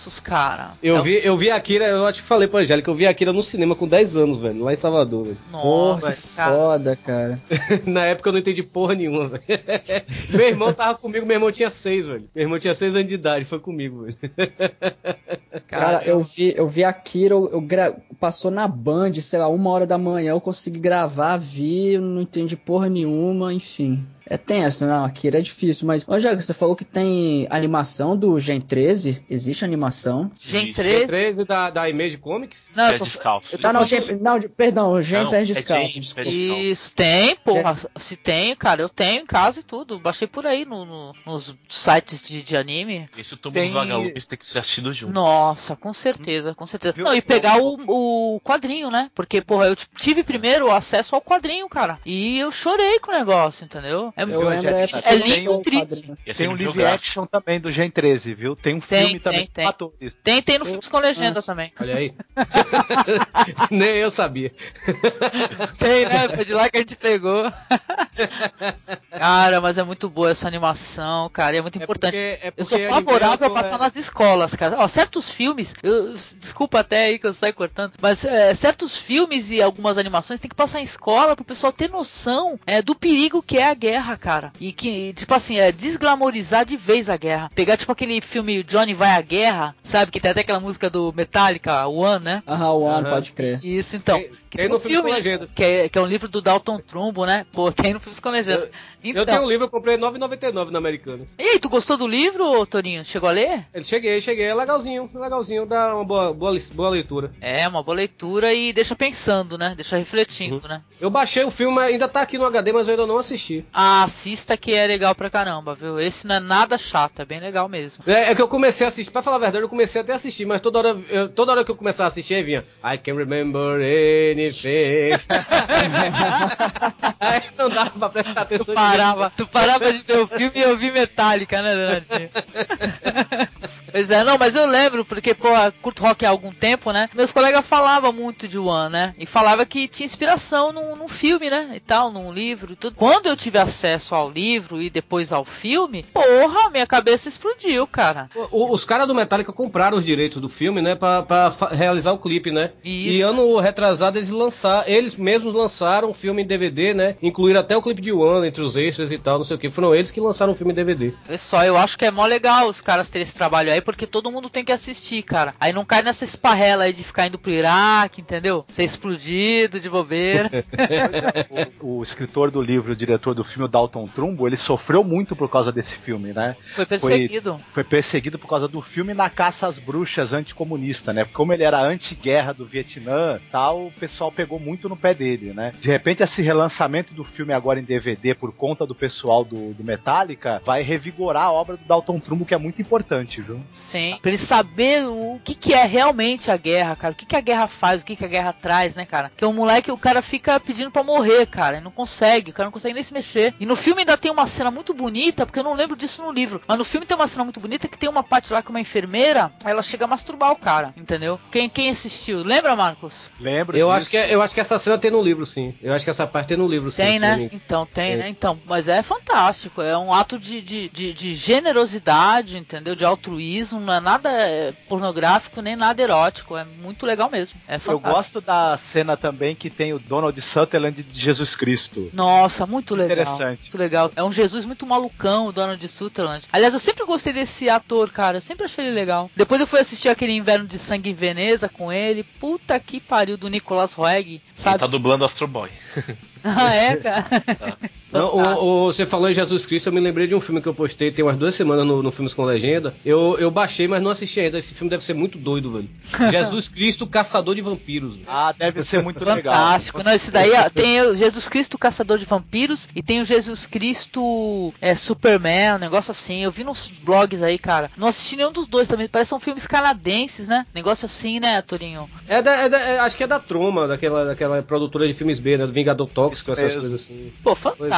[0.00, 0.72] descalços, cara.
[0.82, 3.06] Eu É- vi, eu vi a Akira, eu acho que falei pra Angélica, eu vi
[3.06, 5.36] a Akira no cinema com 10 anos, velho, lá em Salvador, velho.
[5.50, 6.56] Porra, Nossa, que cara.
[6.56, 7.40] foda, cara.
[7.86, 9.42] Na época eu não entendi porra nenhuma, velho.
[10.30, 12.28] meu irmão tava comigo, meu irmão tinha 6, velho.
[12.34, 14.16] Meu irmão tinha 6 anos de idade, foi comigo, velho.
[15.66, 17.94] Cara, eu vi, eu vi Akira, eu, eu gra...
[18.18, 22.22] passou na Band, sei lá, uma hora da manhã, eu consegui gravar, vi, eu não
[22.22, 24.04] entendi porra nenhuma, enfim.
[24.30, 26.06] É tenso, não, Akira é difícil, mas...
[26.08, 29.24] Ô, Jaga, você falou que tem animação do Gen 13?
[29.28, 30.30] Existe animação?
[30.40, 30.74] Gen Existe.
[30.76, 31.06] 13?
[31.08, 32.70] 13 da, da Image Comics?
[32.76, 33.54] Não, eu Pé tô- descalço.
[33.54, 34.00] eu tô Ah, não, Gen...
[34.20, 35.88] não, perdão, o Gen Não, Pés é Descalço.
[35.88, 36.22] Gen desculpa.
[36.30, 36.62] Pés Descalço.
[36.62, 37.76] Isso, tem, porra.
[37.98, 39.98] Se tem, cara, eu tenho em casa e tudo.
[39.98, 43.10] Baixei por aí no, no- nos sites de, de anime.
[43.18, 45.12] Esse Túmulo Tem- dos Vagalumes tem que ser assistido junto.
[45.12, 46.94] Nossa, com certeza, com certeza.
[46.94, 47.04] Viu?
[47.04, 49.10] Não, e pegar o, o quadrinho, né?
[49.12, 51.98] Porque, porra, eu tive primeiro acesso ao quadrinho, cara.
[52.06, 54.12] E eu chorei com o negócio, entendeu?
[54.20, 56.12] É, Eu lembro época É que eu lindo e triste.
[56.36, 58.54] Tem um live action também do Gen 13, viu?
[58.54, 59.64] Tem um Tem, filme também tem, tem.
[59.64, 60.18] com atores.
[60.22, 61.46] Tem, tem no Filmes com Legenda Nossa.
[61.52, 61.72] também.
[61.80, 62.14] Olha aí.
[63.70, 64.52] Nem eu sabia.
[65.78, 66.28] Tem, né?
[66.34, 67.50] Foi de lá que a gente pegou.
[69.10, 71.54] cara, mas é muito boa essa animação, cara.
[71.54, 72.12] E é muito É importante.
[72.12, 74.76] porque- é Eu sou porque favorável a passar é- nas escolas, cara.
[74.78, 79.50] Ó, certos filmes, eu, desculpa até aí que eu saio cortando, mas é, certos filmes
[79.50, 83.42] e algumas animações tem que passar em escola pro pessoal ter noção é, do perigo
[83.42, 84.52] que é a guerra, cara.
[84.60, 87.48] E que, tipo assim, é desglamorizar de vez a guerra.
[87.54, 90.10] Pegar, tipo, aquele filme Johnny vai à guerra, sabe?
[90.10, 92.42] Que tem até aquela música do Metallica, One, né?
[92.46, 93.10] Aham, o One, Aham.
[93.10, 93.60] pode crer.
[93.64, 94.18] Isso, então.
[94.18, 96.40] Tem- que tem tem, no um filme filme, que é, que é um livro do
[96.42, 97.46] Dalton Trumbo, né?
[97.52, 98.68] Pô, tem no filme com legenda.
[99.02, 101.28] Então, Eu tenho um livro, eu comprei 9,99 na Americanas.
[101.38, 103.04] E aí, tu gostou do livro, Torinho?
[103.04, 103.66] Chegou a ler?
[103.72, 107.30] Ele cheguei, cheguei, é legalzinho, é legalzinho, dá uma boa, boa, boa leitura.
[107.40, 109.72] É, uma boa leitura e deixa pensando, né?
[109.76, 110.82] Deixa refletindo, né?
[111.00, 113.64] Eu baixei o filme, ainda tá aqui no HD, mas eu ainda não assisti.
[113.72, 115.98] Ah, assista que é legal pra caramba, viu?
[116.00, 118.02] Esse não é nada chato, é bem legal mesmo.
[118.06, 120.16] É, é que eu comecei a assistir, pra falar a verdade, eu comecei até a
[120.16, 123.14] assistir, mas toda hora, eu- toda hora que eu começava a assistir, vinha I can
[123.14, 125.10] remember anything.
[127.20, 128.74] aí não dava pra prestar Tu atenção.
[128.74, 132.30] parava, tu parava de ver o filme e ouvir Metallica, né, Dante?
[133.92, 135.48] Pois é, não, mas eu lembro, porque, pô,
[135.82, 137.08] curto rock há algum tempo, né?
[137.12, 139.12] Meus colegas falavam muito de One, né?
[139.18, 141.72] E falava que tinha inspiração num, num filme, né?
[141.74, 142.94] E tal, num livro e tudo.
[142.94, 148.28] Quando eu tive acesso ao livro e depois ao filme, porra, minha cabeça explodiu, cara.
[148.50, 152.18] O- os caras do Metallica compraram os direitos do filme, né, pra, pra realizar o
[152.18, 152.72] clipe, né?
[152.84, 153.18] Isso.
[153.18, 157.16] E ano retrasado eles lançaram, eles mesmos lançaram um filme em DVD, né?
[157.22, 159.70] Incluíram até o clipe de One entre os extras e tal, não sei o que.
[159.70, 161.12] Foram eles que lançaram o filme em DVD.
[161.28, 164.06] Olha só, eu acho que é mó legal os caras terem esse trabalho aí, porque
[164.06, 165.54] todo mundo tem que assistir, cara.
[165.60, 168.64] Aí não cai nessa esparrela aí de ficar indo pro Iraque, entendeu?
[168.68, 170.50] Ser explodido de bobeira.
[171.80, 175.34] O, o escritor do livro, o diretor do filme, o Dalton Trumbo, ele sofreu muito
[175.34, 176.56] por causa desse filme, né?
[176.74, 177.60] Foi perseguido.
[177.72, 181.24] Foi perseguido por causa do filme na caça às bruxas anticomunista, né?
[181.24, 185.72] Como ele era anti-guerra do Vietnã tal, o pessoal pegou muito no pé dele, né?
[185.80, 189.84] De repente, esse relançamento do filme agora em DVD por conta do pessoal do, do
[189.84, 193.60] Metallica vai revigorar a obra do Dalton Trumbo, que é muito importante, viu?
[193.74, 194.18] Sim.
[194.20, 197.12] Pra ele saber o que, que é realmente a guerra, cara.
[197.12, 199.30] O que, que a guerra faz, o que, que a guerra traz, né, cara?
[199.36, 201.78] Que o moleque, o cara fica pedindo pra morrer, cara.
[201.78, 203.54] E não consegue, o cara não consegue nem se mexer.
[203.60, 206.32] E no filme ainda tem uma cena muito bonita, porque eu não lembro disso no
[206.32, 206.62] livro.
[206.66, 208.80] Mas no filme tem uma cena muito bonita que tem uma parte lá com uma
[208.80, 211.38] enfermeira, ela chega a masturbar o cara, entendeu?
[211.52, 212.42] Quem, quem assistiu?
[212.42, 213.30] Lembra, Marcos?
[213.38, 213.96] Lembro Eu disso.
[213.98, 215.74] acho, que, é- eu acho que essa cena tem no livro, sim.
[215.82, 217.02] Eu acho que essa parte tem no livro, sim.
[217.02, 217.32] Tem, né?
[217.32, 218.16] não me- Então, tem, É.
[218.16, 218.28] né?
[218.30, 219.82] Então, mas é fantástico.
[219.82, 222.94] É um ato de, de, de, de generosidade, entendeu?
[222.94, 226.56] De altruísmo não é nada é, pornográfico nem nada erótico.
[226.56, 227.60] É muito legal mesmo.
[227.68, 228.10] É Eu fantástico.
[228.14, 232.10] gosto da cena também que tem o Donald Sutherland de Jesus Cristo.
[232.12, 233.10] Nossa, muito legal.
[233.10, 233.49] Interessante.
[233.58, 234.10] Muito legal.
[234.14, 236.46] É um Jesus muito malucão, o Donald Sutherland.
[236.52, 238.36] Aliás, eu sempre gostei desse ator, cara.
[238.38, 239.30] Eu sempre achei ele legal.
[239.36, 242.22] Depois eu fui assistir aquele Inverno de Sangue em Veneza com ele.
[242.24, 244.78] Puta que pariu, do Nicolas Roeg, Ele sabe?
[244.78, 245.70] tá dublando Astro Boy.
[246.42, 247.26] Ah, é, cara?
[248.12, 250.68] Não, o- o- você falou em Jesus Cristo, eu me lembrei de um filme que
[250.68, 252.94] eu postei tem umas duas semanas no, no Filmes com Legenda.
[253.04, 254.58] Eu, eu baixei, mas não assisti ainda.
[254.58, 255.88] Esse filme deve ser muito doido, velho.
[256.30, 258.14] Jesus Cristo, Caçador de Vampiros.
[258.14, 258.26] velho.
[258.28, 259.54] Ah, deve ser muito legal.
[259.54, 260.02] Fantástico.
[260.02, 263.66] Não, esse daí ó, tem o Jesus Cristo Caçador de Vampiros e tem o Jesus
[263.66, 266.42] Cristo é, Superman, um negócio assim.
[266.42, 267.90] Eu vi nos blogs aí, cara.
[267.96, 269.08] Não assisti nenhum dos dois também.
[269.08, 270.64] Parece são filmes canadenses, né?
[270.74, 272.08] Negócio assim, né, Torinho?
[272.28, 275.38] É da, é da- é- acho que é da Troma, daquela, daquela produtora de filmes
[275.38, 275.66] B, né?
[275.66, 276.90] Do Vingador Tóxico, Isso essas mesmo.
[276.90, 277.32] coisas assim.
[277.42, 277.94] Pô, fantástico,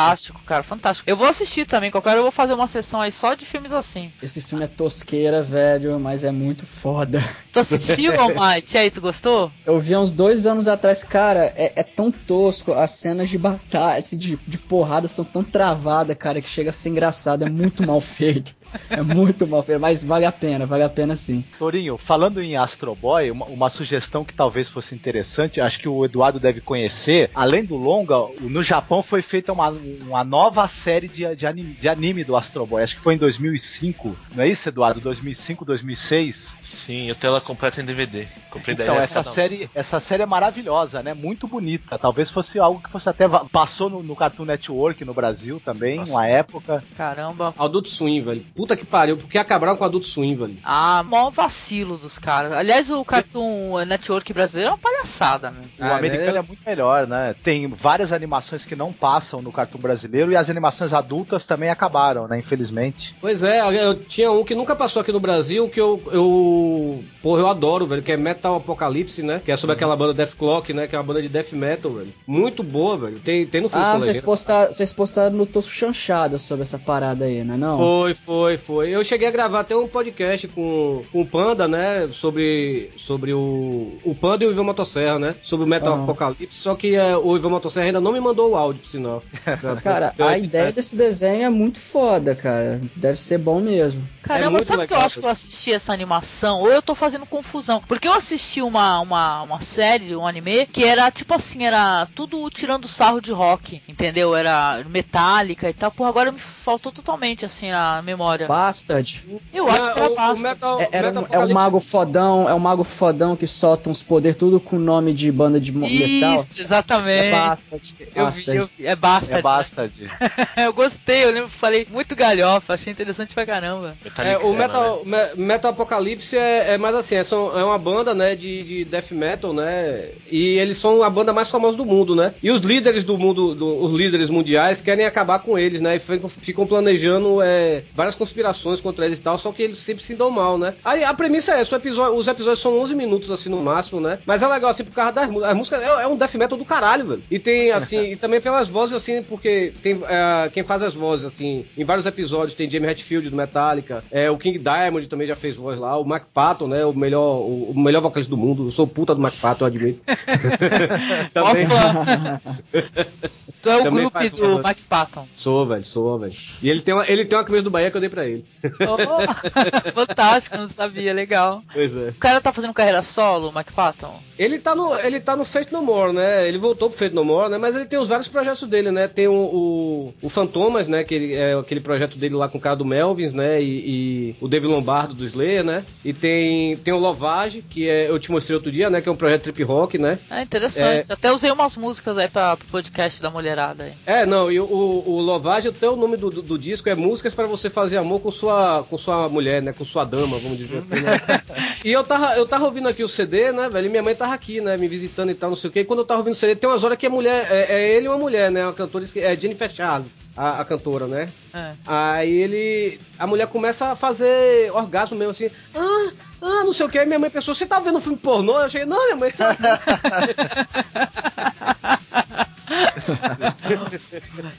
[0.46, 1.08] cara, fantástico.
[1.08, 3.72] Eu vou assistir também, qualquer hora eu vou fazer uma sessão aí só de filmes
[3.72, 4.12] assim.
[4.22, 7.22] Esse filme é tosqueira, velho, mas é muito foda.
[7.52, 8.72] Tu assistiu, Almighty?
[8.72, 9.52] E aí, tu gostou?
[9.66, 13.36] Eu vi há uns dois anos atrás, cara, é, é tão tosco, as cenas de
[13.36, 17.86] batalha, de, de porrada são tão travadas, cara, que chega a ser engraçado, é muito
[17.86, 18.54] mal feito.
[18.90, 21.44] É muito mal feito, mas vale a pena, vale a pena sim.
[21.58, 26.04] Torinho, falando em Astro Boy, uma, uma sugestão que talvez fosse interessante, acho que o
[26.04, 27.30] Eduardo deve conhecer.
[27.34, 31.88] Além do longa, no Japão foi feita uma, uma nova série de, de, anime, de
[31.88, 32.82] anime do Astro Boy.
[32.82, 35.00] Acho que foi em 2005, não é isso, Eduardo?
[35.00, 36.54] 2005, 2006.
[36.60, 38.26] Sim, eu tenho ela completa em DVD.
[38.50, 39.32] Comprei Então, essa não.
[39.32, 41.14] série, essa série é maravilhosa, né?
[41.14, 41.98] Muito bonita.
[41.98, 46.12] Talvez fosse algo que fosse até passou no, no Cartoon Network no Brasil também, Nossa.
[46.12, 46.82] uma época.
[46.96, 47.54] Caramba.
[47.58, 48.44] Adulto Swim, velho.
[48.62, 50.56] Puta que pariu, porque acabaram com Adulto Swim, velho.
[50.62, 52.52] Ah, mó vacilo dos caras.
[52.52, 55.62] Aliás, o Cartoon Network brasileiro é uma palhaçada, né?
[55.80, 56.38] O Ah, americano né?
[56.38, 57.34] é muito melhor, né?
[57.42, 62.28] Tem várias animações que não passam no Cartoon brasileiro e as animações adultas também acabaram,
[62.28, 62.38] né?
[62.38, 63.16] Infelizmente.
[63.20, 67.04] Pois é, eu tinha um que nunca passou aqui no Brasil, que eu, eu.
[67.20, 69.42] Porra, eu adoro, velho, que é Metal Apocalipse, né?
[69.44, 70.86] Que é sobre aquela banda Death Clock, né?
[70.86, 72.14] Que é uma banda de death metal, velho.
[72.28, 73.18] Muito boa, velho.
[73.18, 77.24] Tem, tem no filme Ah, vocês postaram, vocês postaram no Tosco Chanchada sobre essa parada
[77.24, 77.78] aí, não é não?
[77.78, 78.90] Foi, foi, foi.
[78.90, 82.08] Eu cheguei a gravar até um podcast com, com o Panda, né?
[82.12, 85.34] Sobre, sobre o, o Panda e o Ivan Motosserra, né?
[85.42, 86.04] Sobre o Metal Aham.
[86.04, 86.58] Apocalipse.
[86.58, 89.22] Só que é, o Ivan Motosserra ainda não me mandou o áudio, por sinal.
[89.82, 92.80] Cara, a ideia desse desenho é muito foda, cara.
[92.96, 94.06] Deve ser bom mesmo.
[94.22, 96.60] Caramba, muito sabe que eu legal, acho que eu assisti essa animação?
[96.60, 97.82] Ou eu tô fazendo confusão?
[97.86, 102.48] Porque eu assisti uma, uma, uma série, um anime, que era tipo assim, era tudo
[102.50, 104.34] tirando sarro de rock, entendeu?
[104.34, 105.90] Era metálica e tal.
[105.90, 108.41] Porra, agora me faltou totalmente assim a memória.
[108.46, 109.24] Bastard.
[109.52, 110.34] Eu acho que era o, o basta.
[110.42, 113.90] Metal, É, era Metal um, é um mago fodão, é um mago fodão que solta
[113.90, 116.40] uns poderes tudo com nome de banda de mo- metal.
[116.42, 117.10] Isso, exatamente.
[117.26, 117.94] É Bastard.
[118.00, 118.58] Eu vi, Bastard.
[118.58, 118.86] eu vi.
[118.86, 119.34] É basta.
[119.38, 120.10] É Bastard.
[120.56, 123.96] eu gostei, eu lembro, falei muito galhofa, achei interessante pra caramba.
[124.18, 125.30] É, o Metal, né?
[125.36, 128.84] Me- Metal Apocalipse é, é mais assim, é, são- é uma banda, né, de, de
[128.84, 132.60] death metal, né, e eles são a banda mais famosa do mundo, né, e os
[132.60, 136.66] líderes do mundo, do- os líderes mundiais querem acabar com eles, né, e ficam, ficam
[136.66, 140.56] planejando é, várias conspirações contra eles e tal, só que eles sempre se dão mal,
[140.56, 140.74] né.
[140.84, 144.00] Aí a premissa é essa, o episódio- os episódios são 11 minutos, assim, no máximo,
[144.00, 146.34] né, mas é legal, assim, por causa das músicas, as músicas é, é um death
[146.34, 150.48] metal do caralho, velho, e tem, assim, e também pelas vozes, assim, porque tem é,
[150.50, 154.38] quem faz as vozes, assim, em vários episódios, tem Jamie Hatfield do Metallica, é, o
[154.38, 157.78] King Diamond também já fez voz lá, o Mike Patton, né, o melhor, o, o
[157.78, 160.00] melhor vocalista do mundo, eu sou puta do Mike Patton, eu admito.
[161.34, 161.66] também,
[163.62, 164.68] tu é o Também grupo do.
[164.68, 165.26] Mike Patton.
[165.36, 166.32] sou, velho, sou, velho.
[166.62, 168.44] E ele tem, uma, ele tem uma camisa do Bahia que eu dei pra ele.
[168.64, 171.62] Oh, fantástico, não sabia, legal.
[171.72, 172.10] Pois é.
[172.10, 174.20] O cara tá fazendo carreira solo, o Mike Patton?
[174.38, 176.48] Ele tá no, ele tá no Fate No More, né?
[176.48, 177.58] Ele voltou pro Fate No More, né?
[177.58, 179.08] Mas ele tem os vários projetos dele, né?
[179.08, 181.04] Tem o, o, o Fantomas, né?
[181.04, 183.62] Que é aquele projeto dele lá com o cara do Melvins, né?
[183.62, 185.84] E, e o David Lombardo do Slayer, né?
[186.04, 189.00] E tem, tem o Lovage, que é, eu te mostrei outro dia, né?
[189.00, 190.18] Que é um projeto trip rock, né?
[190.30, 191.12] É interessante.
[191.12, 193.92] Até usei umas músicas aí pra, pro podcast da mulherada aí.
[194.06, 197.34] É, não, e o, o Lovage, até o nome do, do, do disco é Músicas
[197.34, 199.72] para você fazer amor com sua, com sua mulher, né?
[199.72, 201.12] Com sua dama, vamos dizer assim, né?
[201.84, 203.86] e eu tava, eu tava ouvindo aqui o CD, né, velho?
[203.86, 204.76] E minha mãe tava aqui, né?
[204.76, 205.80] Me visitando e tal, não sei o quê.
[205.80, 207.96] E quando eu tava ouvindo o CD, tem umas horas que a mulher, é, é
[207.96, 208.64] ele e uma mulher, né?
[208.64, 211.28] Uma cantora, é Jennifer Charles, a, a cantora, né?
[211.54, 211.72] É.
[211.86, 213.00] Aí ele.
[213.18, 215.50] A mulher começa a fazer orgasmo mesmo assim.
[215.74, 216.10] Ah,
[216.42, 216.98] ah, não sei o que.
[216.98, 218.60] Aí minha mãe pensou, você tá vendo um filme pornô?
[218.60, 220.68] Eu cheguei, não, minha mãe, isso é uma música."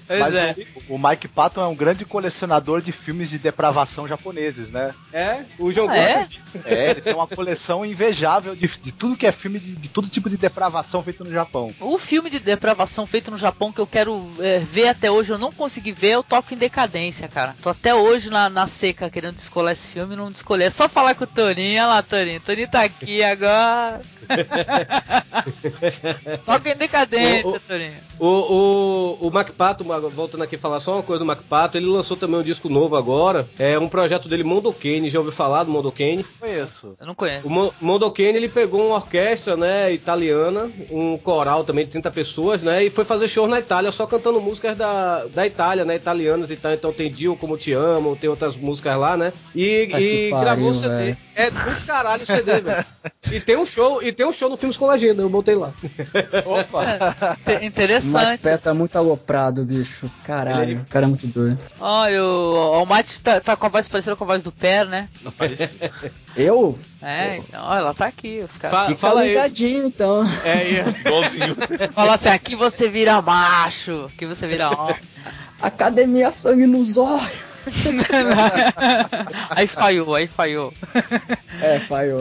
[0.08, 0.56] Pois Mas é.
[0.88, 4.94] o, o Mike Patton é um grande colecionador de filmes de depravação japoneses, né?
[5.12, 6.28] É, o João Ah, é?
[6.66, 10.10] É, ele tem uma coleção invejável de, de tudo que é filme de, de todo
[10.10, 11.74] tipo de depravação feito no Japão.
[11.80, 15.38] O filme de depravação feito no Japão que eu quero é, ver até hoje, eu
[15.38, 17.56] não consegui ver, é o Toque em Decadência, cara.
[17.62, 20.68] Tô até hoje na, na seca querendo descolar esse filme e não descolei.
[20.68, 22.40] É só falar com o Toninho, olha lá, Toninho.
[22.40, 24.02] Toninho tá aqui agora.
[26.46, 27.94] Toque em Decadência, O- o- Toninho.
[28.20, 31.42] O, o, o Mac Pato, uma- voltando aqui a falar só uma coisa do Mac
[31.44, 33.48] Pato, ele lançou também um disco novo agora.
[33.60, 35.10] É um projeto dele, Mondokane.
[35.10, 36.24] Já ouviu falar do Mondokane?
[36.40, 36.96] Conheço.
[37.00, 37.48] Eu não conheço.
[37.48, 42.64] O Mo- Mondokane, ele pegou uma orquestra, né, italiana, um coral também de 30 pessoas,
[42.64, 46.50] né, e foi fazer show na Itália só cantando músicas da, da Itália, né, italianas
[46.52, 46.74] e tal.
[46.74, 50.44] Então tem Dio Como Te Amo, tem outras músicas lá, né, e, Tá e pariu,
[50.46, 50.88] gravou o CD.
[50.96, 51.18] velho.
[51.36, 52.86] É do caralho o CD, velho.
[53.32, 55.74] E tem um show, e tem um show no Filmes com Legenda, eu botei lá.
[56.46, 57.38] Opa!
[57.48, 58.42] O Mike Interessante.
[58.42, 60.10] Patton tá muito aloprado, bicho.
[60.24, 61.58] Caralho, o cara é muito doido.
[61.80, 64.86] Olha, o, o Mate tá, tá com a voz parecida com a voz do Per,
[64.88, 65.10] né?
[65.22, 65.70] Não parece.
[66.36, 66.78] Eu?
[67.02, 68.78] É, então, ó, ela tá aqui, os caras.
[68.80, 70.24] Fa- Fica fala ligadinho, então.
[70.46, 71.56] É, e- Igualzinho.
[71.94, 74.96] Fala assim, aqui você vira macho, aqui você vira homem.
[75.68, 77.54] Academia Sangue nos Olhos.
[79.50, 80.74] aí falhou, aí falhou.
[81.62, 82.20] É, falhou.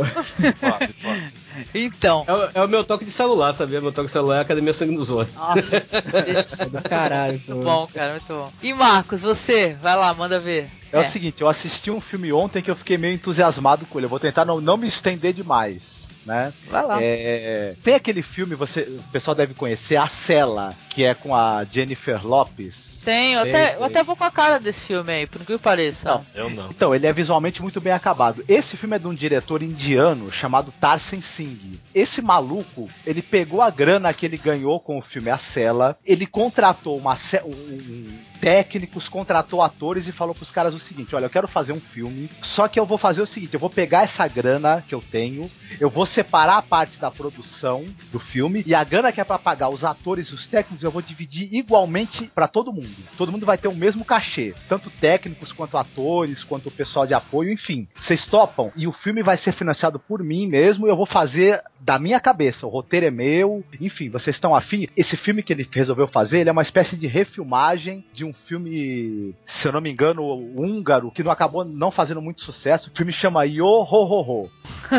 [0.61, 1.33] Quase, quase.
[1.75, 3.81] Então, é, o- é o meu toque de celular, sabia?
[3.81, 5.35] Meu toque de celular é a Academia Sangue nos Olhos.
[5.35, 5.83] nossa,
[6.39, 7.53] isso, É do caralho, pô.
[7.55, 8.53] muito bom, cara, muito bom.
[8.63, 10.71] E Marcos, você, vai lá, manda ver.
[10.93, 14.07] É, o seguinte, eu assisti um filme ontem que eu fiquei meio entusiasmado com ele.
[14.07, 16.53] Eu vou tentar não, não me estender demais, né?
[16.71, 16.99] vai lá.
[17.03, 21.65] É, tem aquele filme, você, o pessoal deve conhecer, A Cela, que é com a
[21.65, 23.01] Jennifer Lopes.
[23.05, 23.77] Tem, até, tem.
[23.79, 26.09] eu até vou com a cara desse filme aí, por que pareça.
[26.09, 26.27] Não.
[26.35, 26.71] Eu não.
[26.71, 28.45] Então, ele é visualmente muito bem acabado.
[28.47, 31.79] Esse filme é de um diretor indiano chamado Tarsen Singh.
[31.95, 36.27] Esse maluco, ele pegou a grana que ele ganhou com o filme A Cela, ele
[36.27, 41.31] contratou uma, um- um- técnicos, contratou atores e falou pros caras o seguinte: olha, eu
[41.31, 44.27] quero fazer um filme, só que eu vou fazer o seguinte: eu vou pegar essa
[44.29, 45.51] grana que eu tenho,
[45.81, 49.39] eu vou separar a parte da produção do filme e a grana que é pra
[49.39, 52.89] pagar os atores e os técnicos eu vou dividir igualmente pra todo mundo.
[53.17, 57.15] Todo mundo vai ter o mesmo cachê, tanto técnicos quanto atores, quanto o pessoal de
[57.15, 57.89] apoio, enfim.
[57.99, 61.99] Vocês topam e o filme vai ser financiado por mim mesmo eu vou fazer da
[61.99, 62.67] minha cabeça.
[62.67, 64.87] O roteiro é meu, enfim, vocês estão afim?
[64.97, 69.35] Esse filme que ele resolveu fazer, ele é uma espécie de refilmagem de um filme,
[69.47, 70.23] se eu não me engano,
[70.57, 72.91] húngaro, que não acabou não fazendo muito sucesso.
[72.93, 74.51] O filme chama Yo Ho Ho Ho.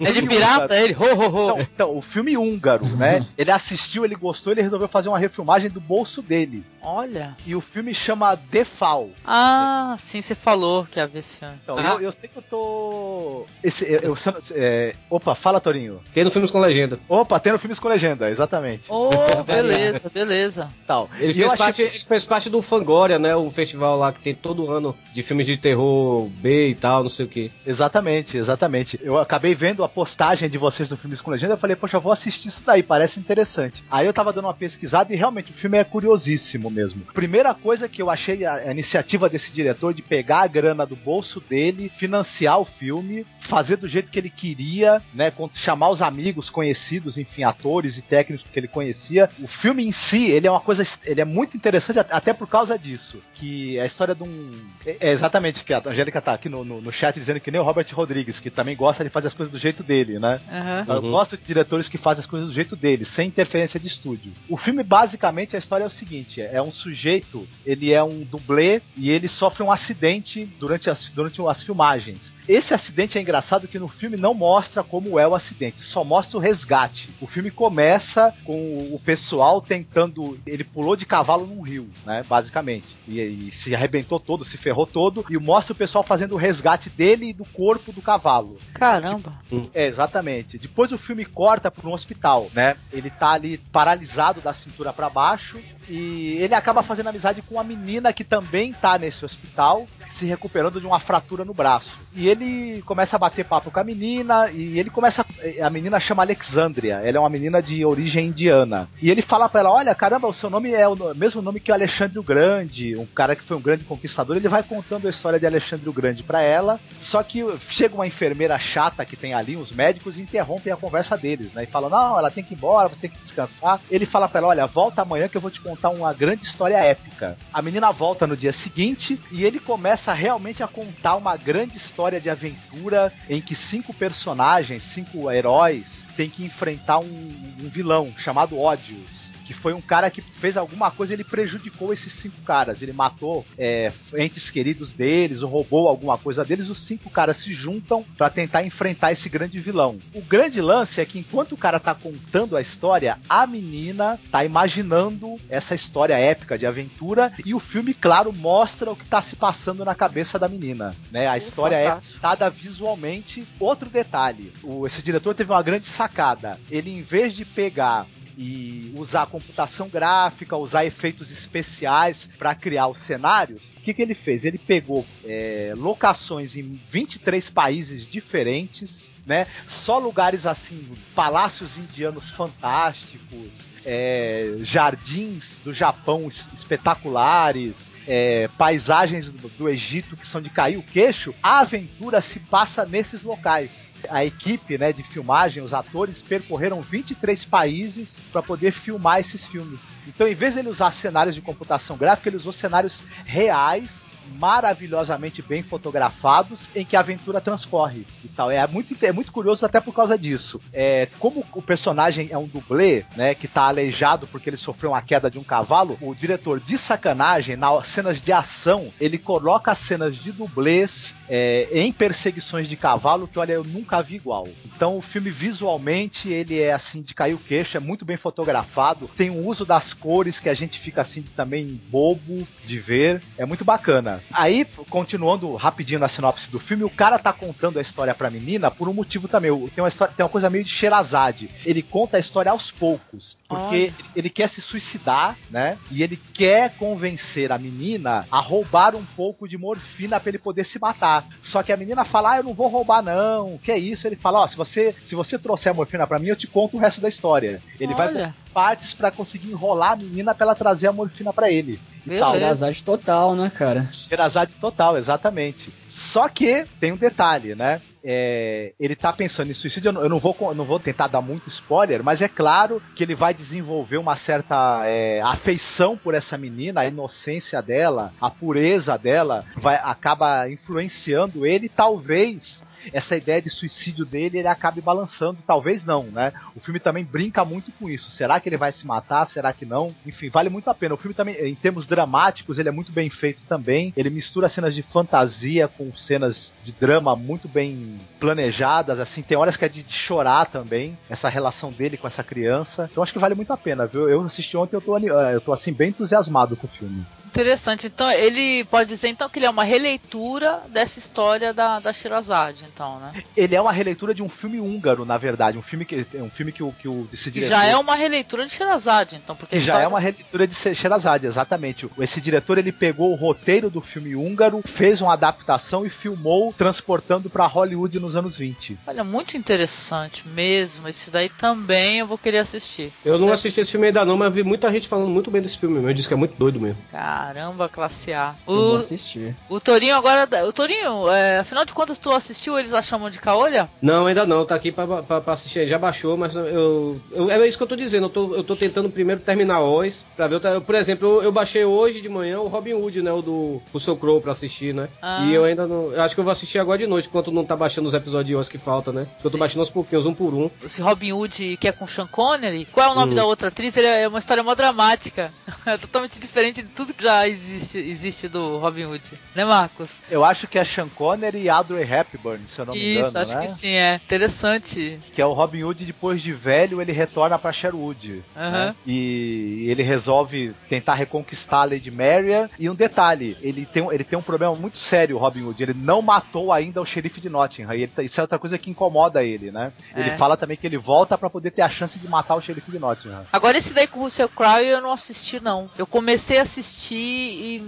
[0.00, 0.74] É de pirata húngaro.
[0.74, 0.94] ele?
[0.94, 1.46] Ho, ho, ho.
[1.48, 3.26] Não, então, o filme húngaro, né?
[3.36, 6.64] Ele assistiu, ele gostou, ele resolveu fazer uma refilmagem do bolso dele.
[6.82, 7.34] Olha.
[7.46, 9.10] E o filme chama The Fall.
[9.24, 11.54] Ah, sim, você falou que ia ver esse filme.
[11.62, 13.46] Então, Ah, eu, eu sei que eu tô.
[13.64, 14.16] Esse, eu, eu-
[14.52, 16.00] é, opa, fala, Torinho.
[16.14, 16.98] Tem no Filmes com Legenda.
[17.08, 18.86] Opa, tendo filmes com legenda, exatamente.
[18.90, 19.10] Oh,
[19.46, 20.68] beleza, beleza.
[20.86, 21.10] Tal.
[21.18, 23.36] Ele E fez, achei- parte, ele fez parte do Fangoria, né?
[23.36, 27.10] Um festival lá que tem todo ano de filmes de terror B e tal, não
[27.10, 27.50] sei o que.
[27.66, 28.98] Exatamente, exatamente.
[29.02, 32.00] Eu acabei vendo a postagem de vocês do Filmes com Legenda eu falei, poxa, eu
[32.00, 33.84] vou assistir isso daí, parece interessante.
[33.90, 37.02] Aí eu tava dando uma pesquisada e realmente o filme é curiosíssimo mesmo.
[37.12, 40.96] Primeira coisa que eu achei a, a iniciativa desse diretor de pegar a grana do
[40.96, 46.50] bolso dele, financiar o filme, fazer do jeito que ele queria, né, chamar os amigos,
[46.50, 49.28] conhecidos, enfim, atores e técnicos que ele conhecia.
[49.40, 52.46] O filme em si, ele é uma coisa, ele é muito interessante at- até por
[52.48, 54.50] causa disso, que é a história de um
[54.84, 57.60] é, é exatamente que a Angélica tá aqui no, no, no chat dizendo que nem
[57.60, 60.40] o Robert Rodrigues, que também gosta de fazer as coisas do jeito dele, né?
[60.50, 60.84] Aham.
[60.88, 61.10] Eu Uhum.
[61.10, 64.32] gosto de diretores que fazem as coisas do jeito deles, sem interferência de estúdio.
[64.48, 68.80] O filme, basicamente, a história é o seguinte: é um sujeito, ele é um dublê
[68.96, 72.32] e ele sofre um acidente durante as, durante as filmagens.
[72.48, 76.36] Esse acidente é engraçado que no filme não mostra como é o acidente, só mostra
[76.36, 77.08] o resgate.
[77.20, 80.38] O filme começa com o pessoal tentando.
[80.46, 82.22] Ele pulou de cavalo num rio, né?
[82.28, 82.96] Basicamente.
[83.06, 86.90] E, e se arrebentou todo, se ferrou todo, e mostra o pessoal fazendo o resgate
[86.90, 88.58] dele e do corpo do cavalo.
[88.74, 89.34] Caramba.
[89.72, 90.58] É, exatamente.
[90.58, 92.76] Depois o filme corta para um hospital, né?
[92.92, 97.64] Ele tá ali paralisado da cintura para baixo e ele acaba fazendo amizade com uma
[97.64, 101.98] menina que também tá nesse hospital, se recuperando de uma fratura no braço.
[102.14, 105.24] E ele começa a bater papo com a menina e ele começa
[105.62, 108.88] a menina chama Alexandria, ela é uma menina de origem indiana.
[109.00, 111.70] E ele fala para ela: "Olha, caramba, o seu nome é o mesmo nome que
[111.70, 114.36] o Alexandre o Grande, um cara que foi um grande conquistador".
[114.36, 118.06] Ele vai contando a história de Alexandre o Grande para ela, só que chega uma
[118.06, 121.64] enfermeira chata que tem ali, os médicos interrompem a conversa deles, né?
[121.64, 123.80] E falam: "Não, ela tem que ir embora, você tem que descansar".
[123.90, 126.76] Ele fala para ela: "Olha, volta amanhã que eu vou te contar uma grande história
[126.76, 127.36] épica".
[127.52, 132.20] A menina volta no dia seguinte e ele começa realmente a contar uma grande história
[132.20, 138.58] de aventura em que cinco personagens, cinco heróis, têm que enfrentar um, um vilão chamado
[138.58, 139.35] Ódios.
[139.46, 142.82] Que foi um cara que fez alguma coisa, ele prejudicou esses cinco caras.
[142.82, 146.68] Ele matou é, entes queridos deles, ou roubou alguma coisa deles.
[146.68, 149.98] Os cinco caras se juntam para tentar enfrentar esse grande vilão.
[150.12, 154.44] O grande lance é que enquanto o cara tá contando a história, a menina tá
[154.44, 159.36] imaginando essa história épica de aventura e o filme, claro, mostra o que tá se
[159.36, 161.28] passando na cabeça da menina, né?
[161.28, 163.46] A história é contada visualmente.
[163.60, 166.58] Outro detalhe, o, esse diretor teve uma grande sacada.
[166.70, 168.06] Ele, em vez de pegar
[168.36, 174.14] e usar computação gráfica, usar efeitos especiais para criar os cenários, o que, que ele
[174.14, 174.44] fez?
[174.44, 179.46] Ele pegou é, locações em 23 países diferentes, né?
[179.66, 189.68] Só lugares assim, palácios indianos fantásticos, é, jardins do Japão espetaculares, é, paisagens do, do,
[189.68, 193.86] Egito que são de cair o queixo, a aventura se passa nesses locais.
[194.10, 199.80] A equipe né, de filmagem, os atores, percorreram 23 países para poder filmar esses filmes.
[200.06, 204.06] Então, em vez de ele usar cenários de computação gráfica, ele usou cenários reais
[204.38, 208.50] maravilhosamente bem fotografados em que a aventura transcorre e tal.
[208.50, 210.60] É muito, é muito curioso até por causa disso.
[210.72, 215.02] É, como o personagem é um dublê, né, que tá aleijado porque ele sofreu uma
[215.02, 219.78] queda de um cavalo, o diretor de sacanagem, nas cenas de ação, ele coloca as
[219.78, 224.46] cenas de dublês é, em perseguições de cavalo que, olha, eu nunca vi igual.
[224.64, 229.08] Então o filme visualmente, ele é assim de cair o queixo, é muito bem fotografado,
[229.16, 233.44] tem o uso das cores que a gente fica assim também bobo de ver, é
[233.44, 234.15] muito bacana.
[234.32, 238.70] Aí, continuando rapidinho na sinopse do filme, o cara tá contando a história pra menina
[238.70, 239.50] por um motivo também.
[239.68, 241.50] Tem uma, história, tem uma coisa meio de Sherazade.
[241.64, 243.36] Ele conta a história aos poucos.
[243.48, 245.78] Porque ele quer se suicidar, né?
[245.90, 250.64] E ele quer convencer a menina a roubar um pouco de morfina para ele poder
[250.64, 251.24] se matar.
[251.40, 253.54] Só que a menina fala: Ah, eu não vou roubar, não.
[253.54, 254.06] O que é isso?
[254.06, 256.48] Ele fala: Ó, oh, se você, se você trouxer a morfina para mim, eu te
[256.48, 257.62] conto o resto da história.
[257.78, 258.12] Ele Olha.
[258.12, 261.78] vai partes para conseguir enrolar a menina para ela trazer a morfina para ele.
[262.06, 263.90] Xerazade total, né, cara?
[263.92, 265.72] Xerazade total, exatamente.
[265.88, 267.80] Só que tem um detalhe, né?
[268.08, 269.90] É, ele tá pensando em suicídio.
[269.90, 273.16] Eu não, vou, eu não vou tentar dar muito spoiler, mas é claro que ele
[273.16, 279.40] vai desenvolver uma certa é, afeição por essa menina, a inocência dela, a pureza dela,
[279.56, 282.62] vai acaba influenciando ele, talvez
[282.92, 286.32] essa ideia de suicídio dele ele acabe balançando, talvez não, né?
[286.54, 288.10] O filme também brinca muito com isso.
[288.10, 289.26] Será que ele vai se matar?
[289.26, 289.94] Será que não?
[290.06, 290.94] Enfim, vale muito a pena.
[290.94, 293.92] O filme também, em termos dramáticos, ele é muito bem feito também.
[293.96, 299.56] Ele mistura cenas de fantasia com cenas de drama muito bem planejadas, assim, tem horas
[299.56, 302.88] que é de, chorar também, essa relação dele com essa criança.
[302.90, 304.08] Então acho que vale muito a pena, viu?
[304.08, 307.04] Eu assisti ontem, eu tô, eu tô assim bem entusiasmado com o filme.
[307.26, 307.88] Interessante.
[307.88, 312.64] Então, ele pode dizer então que ele é uma releitura dessa história da, da Shirazade,
[312.76, 313.24] então, né?
[313.34, 315.56] Ele é uma releitura de um filme húngaro, na verdade.
[315.56, 317.54] Um filme que, um filme que o, que o esse diretor...
[317.54, 319.34] já é uma releitura de Shirazade, então.
[319.34, 321.88] Porque já é uma releitura de Shirazade, exatamente.
[321.98, 327.30] Esse diretor, ele pegou o roteiro do filme húngaro, fez uma adaptação e filmou transportando
[327.30, 328.78] para Hollywood nos anos 20.
[328.86, 330.88] Olha, muito interessante mesmo.
[330.88, 332.92] Esse daí também eu vou querer assistir.
[333.04, 333.24] Eu Você...
[333.24, 335.82] não assisti esse filme ainda não, mas vi muita gente falando muito bem desse filme.
[335.82, 336.82] Eu disse que é muito doido mesmo.
[336.90, 338.34] Cara, Caramba, classe A.
[338.46, 339.34] O, eu vou assistir.
[339.48, 340.26] O Torinho agora.
[340.46, 343.68] O Torinho, é, afinal de contas, tu assistiu eles a chamam de caolha?
[343.80, 344.44] Não, ainda não.
[344.44, 345.66] Tá aqui pra, pra, pra assistir.
[345.66, 348.06] Já baixou, mas eu, eu, É isso que eu tô dizendo.
[348.06, 350.04] Eu tô, eu tô tentando primeiro terminar Oz.
[350.16, 350.40] Pra ver.
[350.60, 353.12] Por exemplo, eu, eu, baixei hoje de manhã o Robin Hood, né?
[353.12, 354.88] O do Russell Crowe pra assistir, né?
[355.00, 355.24] Ah.
[355.26, 355.92] E eu ainda não.
[355.92, 358.26] Eu acho que eu vou assistir agora de noite, enquanto não tá baixando os episódios
[358.26, 359.06] de Oz que falta, né?
[359.14, 360.50] Porque eu tô baixando aos pouquinhos, um por um.
[360.64, 362.66] Esse Robin Hood que é com Sean Connery.
[362.72, 363.16] Qual é o nome hum.
[363.16, 363.76] da outra atriz?
[363.76, 365.32] Ele é uma história mó dramática.
[365.66, 369.02] É totalmente diferente de tudo que já existe existe do Robin Hood,
[369.34, 369.90] né, Marcos?
[370.10, 373.18] Eu acho que é Sean Connery e Audrey Hepburn, se eu não me engano, Isso,
[373.18, 373.46] acho né?
[373.46, 374.00] que sim, é.
[374.04, 374.98] Interessante.
[375.14, 378.22] Que é o Robin Hood depois de velho, ele retorna pra Sherwood.
[378.36, 378.50] Uhum.
[378.50, 378.74] Né?
[378.86, 382.48] E ele resolve tentar reconquistar a Lady Marian.
[382.58, 385.62] E um detalhe, ele tem, ele tem um problema muito sério, o Robin Hood.
[385.62, 387.74] Ele não matou ainda o xerife de Nottingham.
[387.74, 389.72] E ele, tá, isso é outra coisa que incomoda ele, né?
[389.94, 390.00] É.
[390.00, 392.70] Ele fala também que ele volta para poder ter a chance de matar o xerife
[392.70, 393.24] de Nottingham.
[393.32, 395.68] Agora esse daí com o Russell Crowe eu não assisti, não.
[395.76, 397.62] Eu comecei a assistir e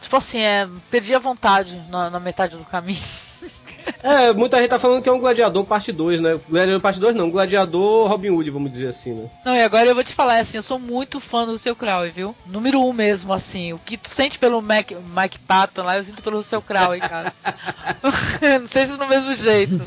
[0.00, 3.00] Tipo assim, é, perdi a vontade na, na metade do caminho.
[4.02, 6.38] É, muita gente tá falando que é um Gladiador parte 2, né?
[6.48, 9.28] Gladiador parte 2 não, Gladiador Robin Hood, vamos dizer assim, né?
[9.44, 12.10] Não, e agora eu vou te falar, assim, eu sou muito fã do Russell Crowe,
[12.10, 12.34] viu?
[12.46, 13.72] Número 1 um mesmo, assim.
[13.72, 17.32] O que tu sente pelo Mac, Mike Patton lá, eu sinto pelo Russell Crowe, cara.
[18.60, 19.78] não sei se é do mesmo jeito.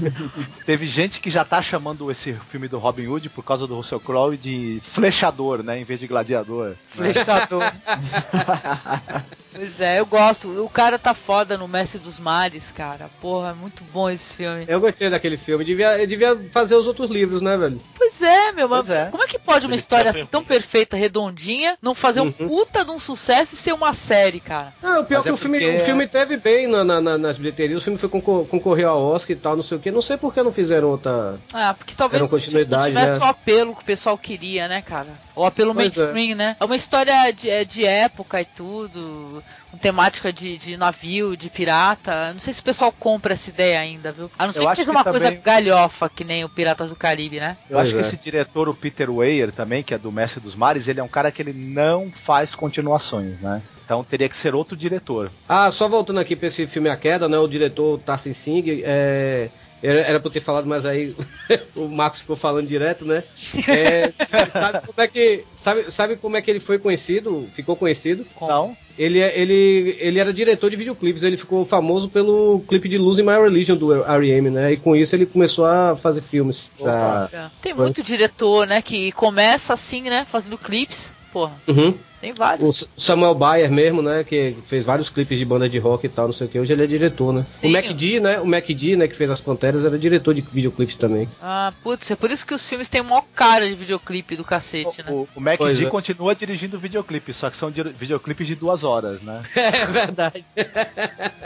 [0.66, 4.00] Teve gente que já tá chamando esse filme do Robin Hood por causa do Russell
[4.00, 5.80] Crowe de flechador, né?
[5.80, 6.76] Em vez de gladiador.
[6.88, 7.64] Flechador.
[9.54, 10.64] pois é, eu gosto.
[10.64, 13.10] O cara tá foda no Mestre dos Mares, cara.
[13.22, 14.66] Porra, é muito bom esse filme.
[14.68, 15.64] Eu gostei daquele filme.
[15.64, 17.80] Devia, ele devia fazer os outros livros, né, velho?
[17.96, 19.06] Pois é, meu, mas Pois é.
[19.12, 22.48] como é que pode uma história assim tão perfeita, redondinha, não fazer um Uhum.
[22.48, 24.74] puta de um sucesso e ser uma série, cara?
[24.82, 26.84] Ah, o pior Mas é que é o, filme, porque- o filme teve bem na-
[26.84, 29.78] na- na- nas bilheterias, o filme foi concor concorreu ao Oscar e tal, não sei
[29.78, 29.91] o que.
[29.91, 31.38] Não sei por que não fizeram outra.
[31.54, 33.26] Ah, porque talvez não tivesse né?
[33.26, 35.10] o apelo que o pessoal queria, né, cara?
[35.36, 36.56] O apelo Pois mainstream, né?
[36.60, 41.49] É uma história de, é de época e tudo, com temática de, de navio, de
[41.49, 42.32] pirata.
[42.32, 44.30] Não sei se o pessoal compra essa ideia ainda, viu?
[44.38, 46.49] A não ser Eu que acho seja que uma coisa também- galhofa, que nem o
[46.49, 47.57] Piratas do Caribe, né?
[47.67, 48.15] Eu acho Pois que é.
[48.15, 51.07] esse diretor, o Peter Weir, também, que é do Mestre dos Mares, ele é um
[51.07, 53.63] cara que ele não faz continuações, né?
[53.84, 55.32] Então teria que ser outro diretor.
[55.49, 57.38] Ah, só voltando aqui pra esse filme A Queda, né?
[57.39, 59.49] O diretor Tarsin Singh, é.
[59.84, 61.14] Era, era pra eu ter falado, mas aí
[61.76, 63.22] o Marcos ficou falando direto, né?
[63.68, 64.14] É,
[64.50, 67.50] sabe, como é que, sabe, sabe como é que ele foi conhecido?
[67.54, 68.26] Ficou conhecido?
[68.40, 68.78] Não?
[68.98, 73.34] Ele, ele, ele era diretor de videoclipes, ele ficou famoso pelo clipe de Losing My
[73.42, 74.72] Religion do R.E.M., né?
[74.72, 76.70] E com isso ele começou a fazer filmes.
[76.78, 77.52] pra-.
[77.62, 81.12] Tem muito diretor, né, que começa assim, né, fazendo clipes.
[81.32, 81.98] Porra, Uhum.
[82.24, 82.78] Tem O vários.
[82.84, 84.24] S- Samuel Bayer mesmo, né?
[84.24, 86.57] Que fez vários clipes de banda de rock e tal, não sei o que.
[86.57, 87.45] Hoje ele é diretor, né?
[87.49, 87.67] Sim.
[87.67, 88.39] O MacD, né?
[88.39, 89.07] O MacD, né?
[89.09, 91.28] Que fez as Panteras, era diretor de videoclipes também.
[91.41, 95.03] Ah, putz, é por isso que os filmes têm maior cara de videoclipe do cacete,
[95.03, 95.11] né?
[95.11, 95.89] O, o Mac Pois D é.
[95.89, 99.41] continua dirigindo videoclipes, só que são videoclipes de duas horas, né?
[99.55, 100.45] É verdade.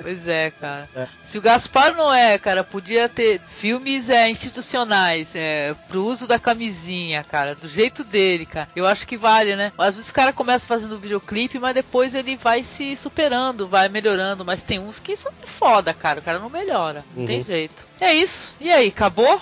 [0.00, 0.86] Pois é, cara.
[0.94, 1.06] É.
[1.24, 6.38] Se o Gaspar não é, cara, podia ter filmes é, institucionais, é, pro uso da
[6.38, 8.68] camisinha, cara, do jeito dele, cara.
[8.76, 9.72] Eu acho que vale, né?
[9.94, 14.44] Às vezes o cara começa fazendo videoclipe, mas depois ele vai se superando, vai melhorando.
[14.44, 16.18] Mas tem uns que são foda, cara.
[16.18, 17.04] O cara não melhora.
[17.14, 17.44] Não tem Uhum.
[17.44, 17.84] jeito.
[18.00, 18.52] É isso.
[18.60, 19.40] E aí, acabou?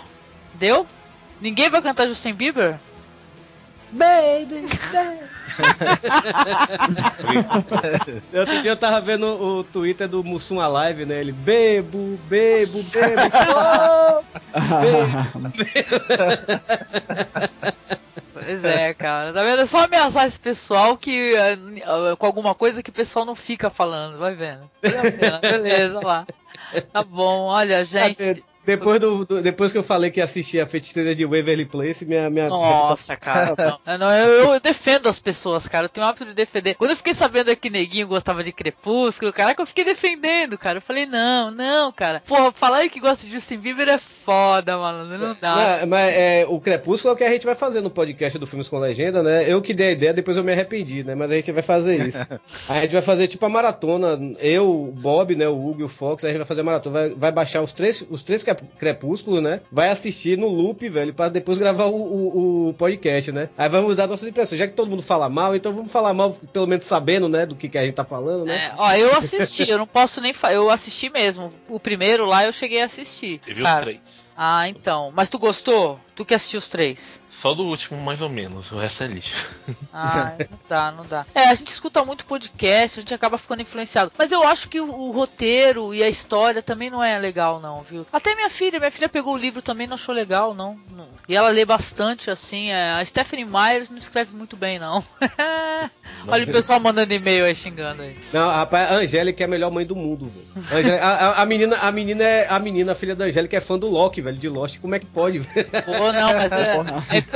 [0.52, 0.86] Deu?
[1.40, 2.78] Ninguém vai cantar Justin Bieber?
[3.92, 4.66] Baby,
[8.38, 11.20] Outro dia eu tava vendo o Twitter do Mussum Alive, né?
[11.20, 14.22] Ele bebo, bebo, bebo, só.
[18.32, 19.32] Pois é, cara.
[19.32, 19.62] Tá vendo?
[19.62, 21.56] É só ameaçar esse pessoal que eh,
[22.18, 24.68] com alguma coisa que o pessoal não fica falando, vai vendo.
[24.82, 26.26] Vale a pena, Beleza, lá.
[26.92, 28.44] Tá bom, olha, gente.
[28.64, 32.30] Depois, do, do- depois que eu falei que assisti a feiticeira de Waverly Place, minha.
[32.30, 33.78] minha Nossa, cara.
[33.86, 35.86] Não, não, eu, eu defendo as pessoas, cara.
[35.86, 36.74] Eu tenho o hábito de defender.
[36.74, 40.78] Quando eu fiquei sabendo que Neguinho gostava de Crepúsculo, caraca, eu fiquei defendendo, cara.
[40.78, 42.22] Eu falei, não, não, cara.
[42.26, 45.18] Porra, falar que gosta de Justin Bieber é foda, mano.
[45.18, 45.80] Não dá.
[45.80, 48.46] Não, mas é, o Crepúsculo é o que a gente vai fazer no podcast do
[48.46, 49.44] Filmes com Legenda, né?
[49.50, 51.14] Eu que dei a ideia, depois eu me arrependi, né?
[51.14, 52.18] Mas a gente vai fazer isso.
[52.68, 54.18] a gente vai fazer tipo a maratona.
[54.38, 55.48] Eu, o Bob, né?
[55.48, 56.98] O Hugo e o Fox, a gente vai fazer a maratona.
[57.00, 59.60] Vai, vai baixar os três, os três Crep- Crepúsculos, né?
[59.70, 63.48] Vai assistir no loop, velho, pra depois gravar o, o- o podcast, né?
[63.56, 64.58] Aí vamos dar nossas impressões.
[64.58, 67.46] Já que todo mundo fala mal, então vamos falar mal, pelo menos sabendo, né?
[67.46, 68.56] Do que, que a gente tá falando, né?
[68.66, 70.54] É, ó, eu assisti, eu não posso nem falar.
[70.54, 71.52] Eu assisti mesmo.
[71.68, 73.40] O primeiro lá eu cheguei a assistir.
[73.46, 74.28] Eu vi os três.
[74.36, 75.12] Ah, então.
[75.14, 76.00] Mas tu gostou?
[76.14, 77.22] Tu que assistiu os três?
[77.30, 78.70] Só do último, mais ou menos.
[78.70, 79.50] O resto é lixo.
[79.94, 81.26] Ah, não dá, não dá.
[81.34, 84.10] É, a gente escuta muito podcast, a gente acaba ficando influenciado.
[84.16, 87.82] Mas eu acho que o, o roteiro e a história também não é legal, não,
[87.82, 88.06] viu?
[88.10, 90.78] Até minha filha, minha filha pegou o livro também não achou legal, não.
[90.96, 91.06] Não.
[91.28, 92.70] E ela lê bastante, assim.
[92.70, 95.04] é, A Stephanie Myers não escreve muito bem, não.
[96.26, 98.16] Olha o pessoal mandando e-mail aí xingando aí.
[98.32, 100.66] Não, rapaz, a Angélica é a melhor mãe do mundo, velho.
[100.70, 103.56] A, Angélica- a- a- a menina, a menina é a menina, a filha da Angélica
[103.56, 104.78] é fã do Loki, velho, de Lost.
[104.80, 105.68] Como é que pode, velho?
[106.02, 106.76] Pô, não, mas é,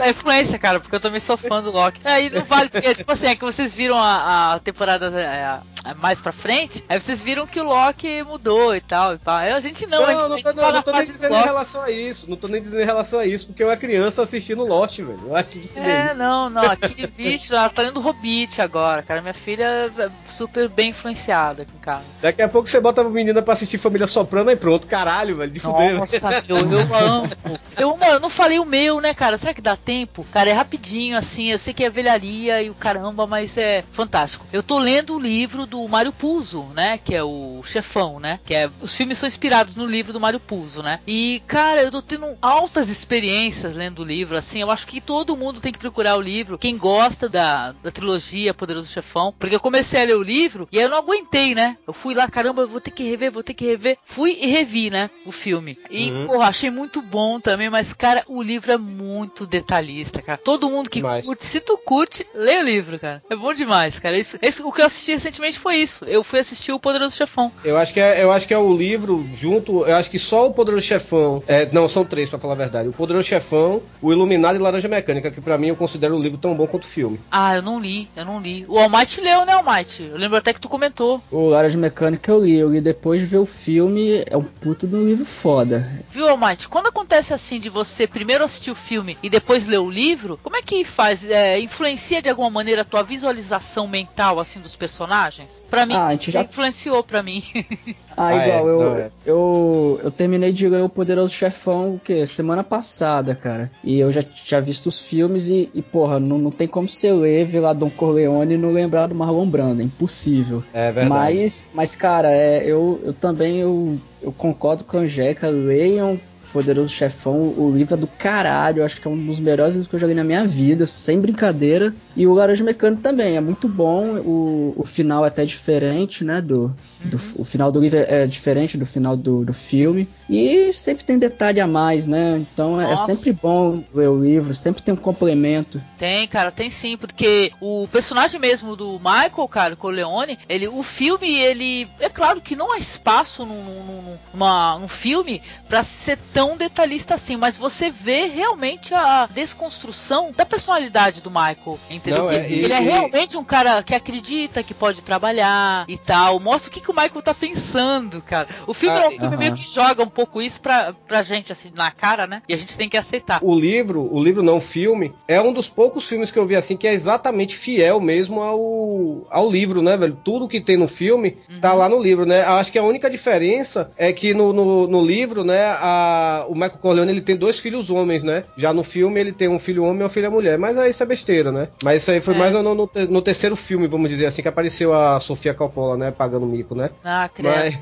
[0.02, 2.00] é, é influência, cara, porque eu também sou fã do Loki.
[2.04, 5.60] Aí não vale, porque, tipo assim, é que vocês viram a, a temporada é, a-
[5.84, 9.14] a mais pra frente, aí vocês viram que o Loki mudou e tal.
[9.14, 9.42] E pá.
[9.42, 11.04] A gente não, a gente, não, a não, gente tô, não, na não tô nem
[11.04, 11.44] dizendo em Loki.
[11.48, 12.28] relação a isso.
[12.28, 15.20] Não tô nem dizendo em relação a isso, porque eu era criança assistindo Lost, velho.
[15.26, 16.14] Eu acho que É, isso.
[16.16, 19.22] não, não, aquele bicho, ela tá lendo Hobbit agora, cara.
[19.22, 22.02] Minha filha é super bem influenciada com cara.
[22.20, 25.52] Daqui a pouco você bota a menina pra assistir Família Soprano e pronto, caralho, velho,
[25.52, 25.94] de fuder.
[25.94, 27.30] Nossa, meu, eu amo.
[27.76, 29.38] Eu amo, eu não falei o meu, né, cara?
[29.38, 30.24] Será que dá tempo?
[30.30, 31.48] Cara, é rapidinho, assim.
[31.50, 34.46] Eu sei que é velharia e o caramba, mas é fantástico.
[34.52, 36.98] Eu tô lendo o livro do Mário Puzo, né?
[37.02, 38.38] Que é o chefão, né?
[38.44, 38.70] Que é.
[38.80, 41.00] Os filmes são inspirados no livro do Mário Puzo, né?
[41.06, 44.60] E, cara, eu tô tendo altas experiências lendo o livro, assim.
[44.60, 46.58] Eu acho que todo mundo tem que procurar o livro.
[46.58, 49.34] Quem gosta da, da trilogia Poderoso Chefão.
[49.38, 51.76] Porque eu comecei a ler o livro e aí eu não aguentei, né?
[51.86, 53.98] Eu fui lá, caramba, eu vou ter que rever, vou ter que rever.
[54.04, 55.10] Fui e revi, né?
[55.24, 55.78] O filme.
[55.90, 56.26] E, Uhum.
[56.26, 60.38] porra, achei achei muito bom também, mas, cara, o livro é muito detalhista, cara.
[60.42, 61.24] Todo mundo que Demais.
[61.24, 63.22] curte, se tu curte, lê o livro, cara.
[63.28, 64.16] É bom demais, cara.
[64.18, 66.04] Isso, isso- o que eu assisti recentemente foi isso.
[66.04, 67.50] Eu fui assistir o Poderoso Chefão.
[67.64, 69.84] Eu acho que é, eu acho que é o livro junto.
[69.86, 71.42] Eu acho que só o Poderoso Chefão.
[71.46, 72.88] É, não, são três pra falar a verdade.
[72.88, 76.38] O Poderoso Chefão, o Iluminado e Laranja Mecânica, que pra mim eu considero o livro
[76.38, 77.20] tão bom quanto o filme.
[77.30, 78.64] Ah, eu não li, eu não li.
[78.68, 80.04] O Almighty leu, né, Almighty?
[80.04, 81.20] Eu lembro até que tu comentou.
[81.30, 84.86] O Laranja Mecânica eu li, eu li depois de ver o filme, é um puto
[84.86, 85.86] de um livro foda.
[86.10, 86.68] Viu, Almighty?
[86.68, 90.56] Quando acontece assim de você primeiro assistir o filme e depois ler o livro, como
[90.56, 91.24] é que faz?
[91.28, 95.62] É, influencia de alguma maneira a tua visualização mental, assim, dos personagens?
[95.70, 97.42] Pra mim, Ah, já- influenciou pra mim.
[98.18, 99.10] Ah, Ah, igual, é, eu, é.
[99.26, 102.26] eu, eu terminei de ler o Poderoso Chefão, o quê?
[102.26, 103.70] Semana passada, cara.
[103.84, 107.12] E eu já tinha visto os filmes e, e porra, não, não tem como você
[107.12, 110.64] ler, ver lá Don Corleone e não lembrar do Marlon Brando, é impossível.
[110.72, 111.10] É verdade.
[111.10, 116.18] Mas, mas cara, é, eu, eu também eu, eu concordo com a Angélica, leiam
[116.56, 119.94] Poderoso Chefão, o livro é do caralho, acho que é um dos melhores livros que
[119.96, 121.94] eu joguei na minha vida, sem brincadeira.
[122.16, 126.40] E o Laranja Mecânico também, é muito bom, o, o final é até diferente, né,
[126.40, 130.08] do, do- o final do livro é diferente do final do, do filme.
[130.30, 134.54] E sempre tem detalhe a mais, né, então é, é sempre bom ler o livro,
[134.54, 135.78] sempre tem um complemento.
[135.98, 140.82] Tem, cara, tem sim, porque o personagem mesmo do Michael, cara, o Corleone, ele, o
[140.82, 141.86] filme, ele.
[142.00, 147.14] É claro que não há espaço num, num, numa, num filme pra ser tão detalhista
[147.14, 152.24] assim, mas você vê realmente a desconstrução da personalidade do Michael, entendeu?
[152.24, 156.38] Não, é, e- ele é realmente um cara que acredita que pode trabalhar e tal.
[156.38, 158.48] Mostra o que, que o Michael tá pensando, cara.
[158.66, 159.36] O filme Ah, é um filme aham.
[159.38, 162.42] meio que joga um pouco isso pra, pra gente, assim, na cara, né?
[162.46, 163.40] E a gente tem que aceitar.
[163.42, 166.54] O livro, o livro não, o filme, é um dos poucos filmes que eu vi
[166.56, 170.18] assim que é exatamente fiel mesmo ao, ao livro, né, velho?
[170.22, 172.42] Tudo que tem no filme tá lá no livro, né?
[172.42, 176.78] Acho que a única diferença é que no, no, no livro, né, a, o Michael
[176.78, 178.44] Corleone ele tem dois filhos homens, né?
[178.56, 181.02] Já no filme ele tem um filho homem e uma filha mulher, mas aí isso
[181.02, 181.68] é besteira, né?
[181.82, 182.38] Mas isso aí foi É.
[182.38, 186.10] mais no, no, no terceiro filme, vamos dizer assim, que apareceu a Sofia Coppola, né,
[186.10, 186.90] pagando mico, né?
[187.04, 187.54] Ah, credo.
[187.54, 187.78] Mas,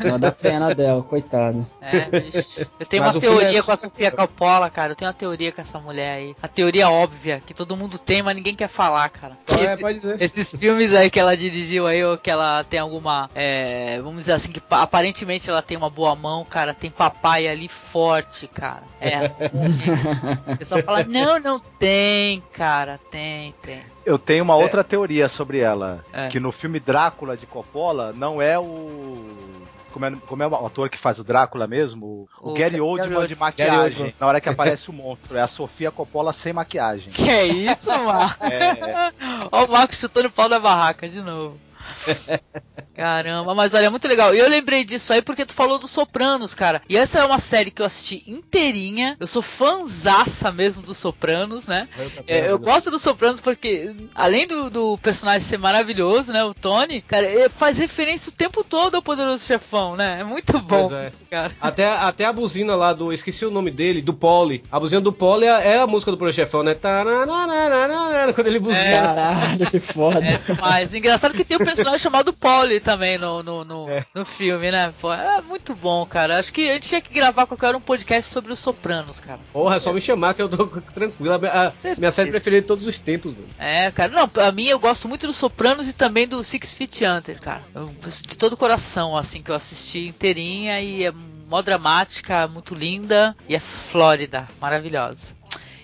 [0.04, 1.66] Não dá pena dela, coitado.
[1.80, 2.66] É, bicho.
[2.78, 4.92] Eu tenho Mas uma filme teoria é- com a Sofia Coppola, cara.
[4.92, 6.34] Eu tenho uma teoria com essa mulher aí.
[6.42, 9.36] A teoria óbvia, que todo mundo tem, mas ninguém quer falar, cara.
[9.46, 10.16] Que é, esse- pode dizer.
[10.20, 13.28] esses filmes aí que ela dirigiu aí, ou que ela tem alguma.
[13.34, 16.74] é, vamos dizer assim, que pa- aparentemente ela tem uma boa mão, cara.
[16.74, 18.82] Tem papai ali forte, cara.
[19.00, 19.26] É.
[20.52, 23.00] o pessoal fala, não, não tem, cara.
[23.10, 23.82] Tem, tem.
[24.04, 26.04] Eu tenho uma outra teoria sobre ela.
[26.12, 26.28] É.
[26.28, 29.58] Que no filme Drácula de Coppola não é o.
[29.92, 32.28] Como é, como é o ator que faz o Drácula mesmo?
[32.40, 34.14] O, O Gary Oldman de maquiagem.
[34.20, 35.36] Na hora que aparece o monstro.
[35.36, 37.10] É a Sofia Coppola sem maquiagem.
[37.10, 38.34] Que é isso, mano?
[38.40, 39.12] É,
[39.50, 41.58] Ó o Marcos chutando o pau da barraca de novo.
[42.94, 44.34] Caramba, mas olha, é muito legal.
[44.34, 46.82] E eu lembrei disso aí porque tu falou dos Sopranos, cara.
[46.88, 49.16] E essa é uma série que eu assisti inteirinha.
[49.18, 51.88] Eu sou fãzaça mesmo dos Sopranos, né?
[52.26, 56.42] É, eu gosto dos Sopranos porque, além do, do personagem ser maravilhoso, né?
[56.44, 60.18] O Tony, cara, ele faz referência o tempo todo ao Poderoso Chefão, né?
[60.20, 61.12] É muito bom, Pois é.
[61.30, 61.52] cara.
[61.60, 63.12] Até, até a buzina lá do.
[63.12, 64.64] Esqueci o nome dele, do Poli.
[64.70, 66.76] A buzina do Poli é, é a música do Pro Chefão, né?
[68.34, 68.90] Quando ele buzina.
[68.92, 70.20] Caralho, que foda.
[70.24, 70.92] É demais.
[70.92, 74.04] Engraçado que tem um personagem chamado Polly também no, no, no, É.
[74.14, 74.92] no filme, né?
[75.00, 76.38] Pô, é muito bom, cara.
[76.38, 79.38] Acho que a gente tinha que gravar qualquer hora um podcast sobre os Sopranos, cara.
[79.52, 81.32] Porra, é só me chamar que eu tô tranquilo.
[81.34, 83.46] A minha- a minha série preferida de todos os tempos, velho.
[83.58, 84.12] É, cara.
[84.12, 87.62] Não, pra mim eu gosto muito dos Sopranos e também do Six Feet Under, cara.
[87.74, 91.12] Eu- de todo o coração, assim, que eu assisti inteirinha e é
[91.48, 95.34] mó dramática, muito linda e é Flórida, maravilhosa.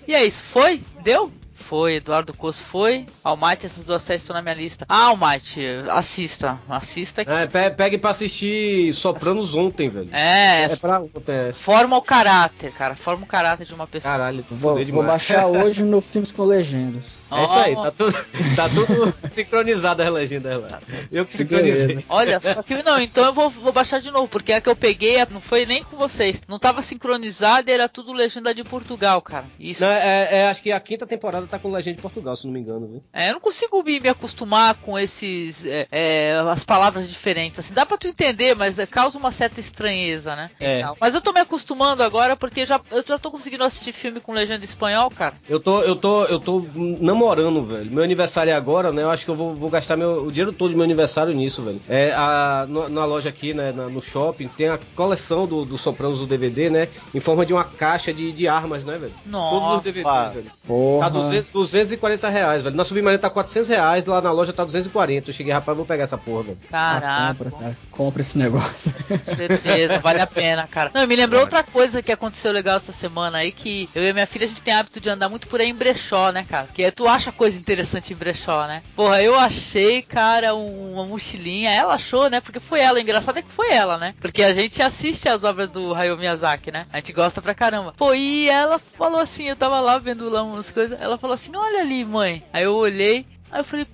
[0.06, 0.80] E é isso, foi?
[1.02, 1.32] Deu?
[1.56, 3.06] Foi, Eduardo Coço foi.
[3.24, 4.84] Almighty, essas duas séries estão na minha lista.
[4.88, 6.58] Ah, Almighty, assista.
[6.68, 10.08] Assista que É, pe- pegue pra assistir Sopranos ontem, velho.
[10.12, 11.52] É, É pra ontem, é.
[11.52, 12.94] forma o caráter, cara.
[12.94, 14.12] Forma o caráter de uma pessoa.
[14.12, 17.16] Caralho, Vou, vou baixar hoje no Filmes com Legendas.
[17.30, 18.12] É isso aí, tá tudo,
[18.54, 20.58] tá tudo sincronizado a legenda.
[20.58, 20.80] lá.
[21.10, 22.04] Eu que sincronizei.
[22.08, 24.76] Olha, só que não, então eu vou, vou baixar de novo, porque a que eu
[24.76, 26.40] peguei não foi nem com vocês.
[26.46, 29.44] Não tava sincronizada, era tudo legenda de Portugal, cara.
[29.58, 29.82] Isso.
[29.82, 32.52] Não, é, é, acho que a quinta temporada tá com legenda de Portugal, se não
[32.52, 33.02] me engano, viu?
[33.12, 35.64] É, eu não consigo me, me acostumar com esses.
[35.66, 37.58] é, é, as palavras diferentes.
[37.58, 40.50] Assim, dá pra tu entender, mas é, causa uma certa estranheza, né?
[40.60, 40.80] É.
[40.80, 40.96] E tal.
[41.00, 44.32] Mas eu tô me acostumando agora porque já, eu já tô conseguindo assistir filme com
[44.32, 45.34] legenda em espanhol, cara.
[45.48, 46.62] Eu tô, eu tô, eu tô
[47.00, 47.90] namorando, velho.
[47.90, 49.02] Meu aniversário é agora, né?
[49.02, 51.62] Eu acho que eu vou, vou gastar meu, o dinheiro todo do meu aniversário nisso,
[51.62, 51.80] velho.
[51.88, 53.72] É, a, no- na loja aqui, né?
[53.72, 56.88] na- no shopping, tem a coleção do, do Sopranos do DVD, né?
[57.14, 59.12] Em forma de uma caixa de, de armas, né, velho?
[59.12, 59.76] Todos Nossa.
[59.76, 60.52] os DVDs, velho.
[60.66, 61.04] Porra.
[61.06, 62.76] Tá 200, 240 reais, velho.
[62.76, 65.30] Na Submarina tá 400 reais, lá na loja tá 240.
[65.30, 66.58] Eu cheguei, rapaz, vou pegar essa porra, velho.
[66.72, 67.34] Ah, Caraca.
[67.34, 67.76] compra, cara.
[67.90, 68.94] Compra esse negócio.
[69.08, 70.90] Com certeza, vale a pena, cara.
[70.94, 74.26] Não, me lembrou outra coisa que aconteceu legal essa semana aí, que eu e minha
[74.26, 76.68] filha, a gente tem hábito de andar muito por aí em brechó, né, cara?
[76.72, 78.82] Que é, tu acha coisa interessante em brechó, né?
[78.94, 82.40] Porra, eu achei, cara, um- uma mochilinha, ela achou, né?
[82.40, 84.14] Porque foi ela, o engraçado é que foi ela, né?
[84.20, 86.84] Porque a gente assiste as obras do Hayao Miyazaki, né?
[86.92, 87.94] A gente gosta pra caramba.
[87.96, 91.54] Pô, e ela falou assim, eu tava lá vendo lá umas coisas, ela falou assim,
[91.54, 92.42] olha ali, mãe.
[92.52, 93.86] Aí eu olhei, aí eu falei,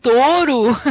[0.00, 0.76] Totoro!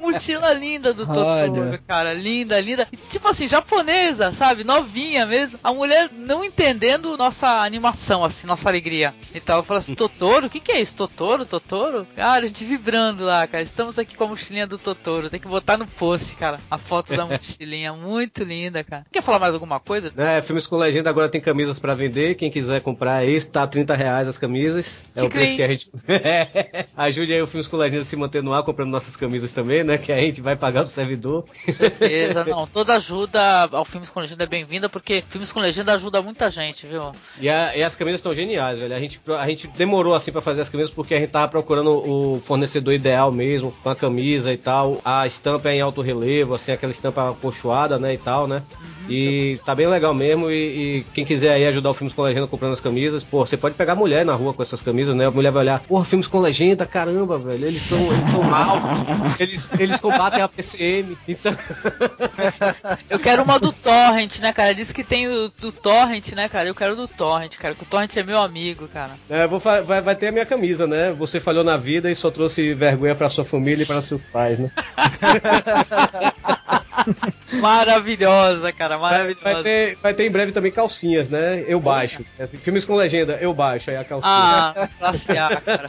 [0.00, 1.78] Mochila linda do Totoro, Olha.
[1.86, 2.14] cara.
[2.14, 2.86] Linda, linda.
[3.10, 4.64] Tipo assim, japonesa, sabe?
[4.64, 5.58] Novinha mesmo.
[5.62, 9.14] A mulher não entendendo nossa animação, assim, nossa alegria.
[9.34, 10.46] Então eu falo assim, Totoro?
[10.46, 10.94] O que, que é isso?
[10.94, 11.46] Totoro?
[11.46, 12.06] Totoro?
[12.16, 13.62] Cara, a gente vibrando lá, cara.
[13.62, 15.30] Estamos aqui com a mochilinha do Totoro.
[15.30, 16.60] Tem que botar no post, cara.
[16.70, 17.92] A foto da mochilinha.
[18.00, 19.06] Muito linda, cara.
[19.10, 20.12] Quer falar mais alguma coisa?
[20.16, 22.34] É, filmes com legenda agora tem camisas pra vender.
[22.36, 25.04] Quem quiser comprar esse, tá 30 reais as camisas.
[25.14, 25.56] É o Fica preço aí.
[25.56, 25.90] que a gente.
[27.02, 29.82] Ajude aí o Filmes com Legenda a se manter no ar comprando nossas camisas também,
[29.82, 29.96] né?
[29.96, 31.44] Que a gente vai pagar pro servidor.
[31.64, 32.66] Com certeza, não.
[32.66, 33.40] Toda ajuda
[33.72, 37.10] ao Filmes com Legenda é bem-vinda, porque Filmes com Legenda ajuda muita gente, viu?
[37.40, 38.94] E, a- e as camisas estão geniais, velho.
[38.94, 41.90] A gente, a gente demorou assim pra fazer as camisas porque a gente tava procurando
[41.90, 45.00] o fornecedor ideal mesmo, com a camisa e tal.
[45.04, 48.62] A estampa é em alto relevo, assim, aquela estampa pochoada, né, e tal, né?
[49.08, 50.50] E tá bem legal mesmo.
[50.50, 53.56] E, e quem quiser aí ajudar o Filmes com Legenda comprando as camisas, pô, você
[53.56, 55.26] pode pegar mulher na rua com essas camisas, né?
[55.26, 57.66] A mulher vai olhar, porra, Filmes com Legenda, caramba, velho.
[57.66, 61.16] Eles são, eles são maus, eles, eles combatem a PCM.
[61.26, 61.56] Então.
[63.08, 64.74] Eu quero uma do Torrent, né, cara?
[64.74, 66.68] Diz que tem do, do Torrent, né, cara?
[66.68, 67.74] Eu quero do Torrent, cara.
[67.74, 69.12] Que o Torrent é meu amigo, cara.
[69.28, 71.12] É, vou vai, vai ter a minha camisa, né?
[71.12, 74.58] Você falhou na vida e só trouxe vergonha pra sua família e para seus pais,
[74.58, 74.70] né?
[77.60, 78.96] Maravilhosa, cara.
[78.96, 79.54] Vai, Maravilhosa.
[79.54, 81.64] vai ter, vai ter em breve também calcinhas, né?
[81.66, 82.24] Eu baixo.
[82.38, 84.32] Assim, filmes com legenda, eu baixo, aí a calcinha.
[84.32, 85.88] Ah, classe A, cara.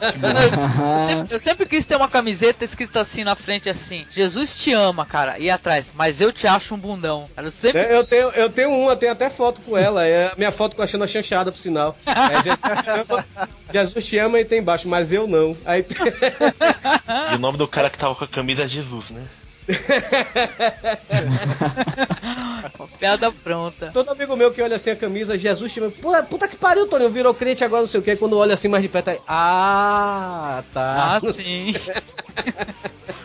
[0.92, 4.58] Eu, eu sempre, eu sempre quis ter uma camiseta escrita assim na frente, assim: Jesus
[4.58, 5.38] te ama, cara.
[5.40, 7.30] E atrás, mas eu te acho um bundão.
[7.36, 7.82] Cara, eu sempre.
[7.82, 10.06] É, Eu tenho, eu tenho uma, tenho até foto com ela.
[10.06, 11.98] É a minha foto com a Xana chanchada, por sinal.
[12.06, 13.26] É, Jesus, te ama,
[13.72, 15.56] Jesus te ama e tem embaixo, mas eu não.
[15.66, 15.98] Aí tem-
[17.32, 19.24] E o nome do cara que tava com a camisa é Jesus, né?
[23.00, 23.92] Piada pronta.
[23.94, 25.74] todo amigo meu que olha assim a camisa, Jesus.
[26.02, 28.16] Pô, puta que pariu, Tony, virou crente agora, não sei o que.
[28.16, 29.20] Quando olha assim mais de perto, aí.
[29.28, 31.16] Ah, tá.
[31.16, 31.74] Ah, sim.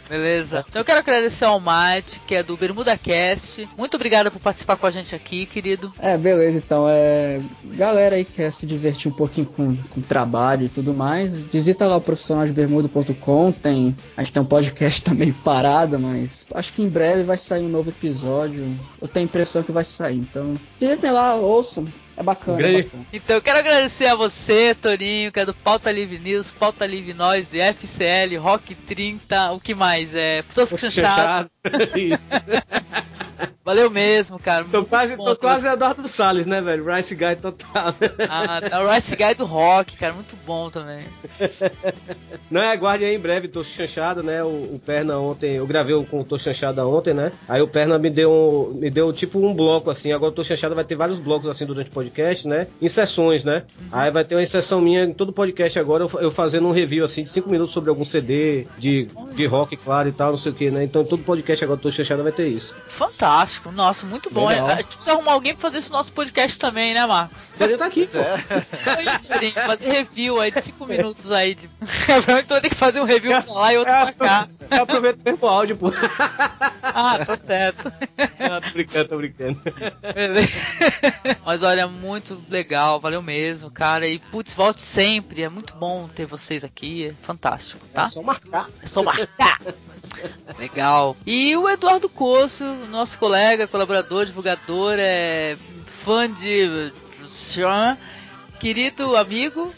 [0.09, 0.65] Beleza.
[0.69, 3.69] Então eu quero agradecer ao Mate, que é do Bermuda Cast.
[3.77, 5.93] Muito obrigado por participar com a gente aqui, querido.
[5.99, 7.41] É, beleza, então, é...
[7.65, 11.87] Galera aí que quer se divertir um pouquinho com, com trabalho e tudo mais, visita
[11.87, 13.97] lá o profissionalsbermudo.com, tem...
[14.17, 17.69] A gente tem um podcast também parado, mas acho que em breve vai sair um
[17.69, 18.65] novo episódio.
[19.01, 20.57] Eu tenho a impressão que vai sair, então...
[20.79, 22.83] Visitem lá, ouçam, é bacana, é Grande.
[22.85, 23.07] bacana.
[23.13, 27.13] Então eu quero agradecer a você, Torinho, que é do Pauta Livre News, Pauta Livre
[27.15, 30.15] Nós, FCL, Rock 30, o que mais?
[30.15, 31.51] É, Pessoas que chancharam.
[31.95, 32.19] Isso.
[33.67, 34.65] Valeu mesmo, cara.
[34.65, 36.85] Tô Muito quase, bom tô quase Eduardo Salles, né, velho?
[36.87, 37.97] Rice Guy total.
[38.31, 41.01] Ah, tá o Rice Guy do Rock, cara, muito bom também.
[42.49, 44.45] Não é, aguarde aí em breve, tô chanchado, né?
[44.45, 47.33] O, o Perna ontem, eu gravei com o Tô Chanchada ontem, né?
[47.49, 50.13] Aí o Perna me deu, me deu tipo um bloco assim.
[50.13, 52.06] Agora o Tô Chanchada vai ter vários blocos assim durante o podcast,
[52.45, 52.67] né?
[52.81, 53.65] Em sessões, né?
[53.91, 57.05] Aí vai ter uma inserção minha em todo podcast agora, eu, eu fazendo um review
[57.05, 60.53] assim de 5 minutos sobre algum CD de, de rock, claro e tal, não sei
[60.53, 60.85] o que, né?
[60.85, 62.75] Então todo podcast agora do Tô Chanchada vai ter isso.
[62.89, 64.49] Fantástico, nossa, muito bom.
[64.49, 64.67] Legal.
[64.69, 67.55] A gente precisa arrumar alguém pra fazer esse nosso podcast também, né, Marcos?
[67.61, 68.19] Ele tá aqui, pô.
[68.19, 71.55] Aí, Torinho, fazer review aí de 5 minutos aí.
[71.55, 71.69] De...
[72.61, 74.49] Ter que fazer um review pra lá e outro pra cá.
[74.71, 75.91] Eu aproveito o mesmo áudio, pô.
[76.99, 77.93] Ah, tá certo.
[78.39, 79.61] Ah, tô brincando, tô brincando.
[80.15, 80.49] Beleza.
[81.45, 84.09] Mas olha, muito legal, valeu mesmo, cara.
[84.09, 85.43] E putz, volte sempre.
[85.43, 87.09] É muito bom ter vocês aqui.
[87.09, 88.05] É fantástico, tá?
[88.05, 88.71] É só marcar.
[88.83, 89.61] É só marcar.
[90.59, 91.17] Legal.
[91.27, 96.93] E o Eduardo Coço, nosso colega, colaborador, divulgador, é fã de
[97.27, 97.99] Sean,
[98.59, 99.71] querido amigo.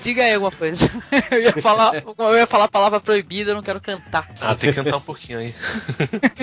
[0.00, 0.88] Diga aí alguma coisa.
[1.30, 4.28] Eu ia falar, eu ia falar a palavra proibida, eu não quero cantar.
[4.40, 5.54] Ah, tem que cantar um pouquinho aí.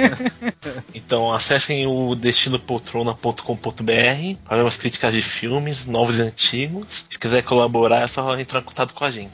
[0.94, 7.06] então, acessem o destinopoltrona.com.br para ver umas críticas de filmes, novos e antigos.
[7.10, 9.32] Se quiser colaborar, é só entrar em contato com a gente.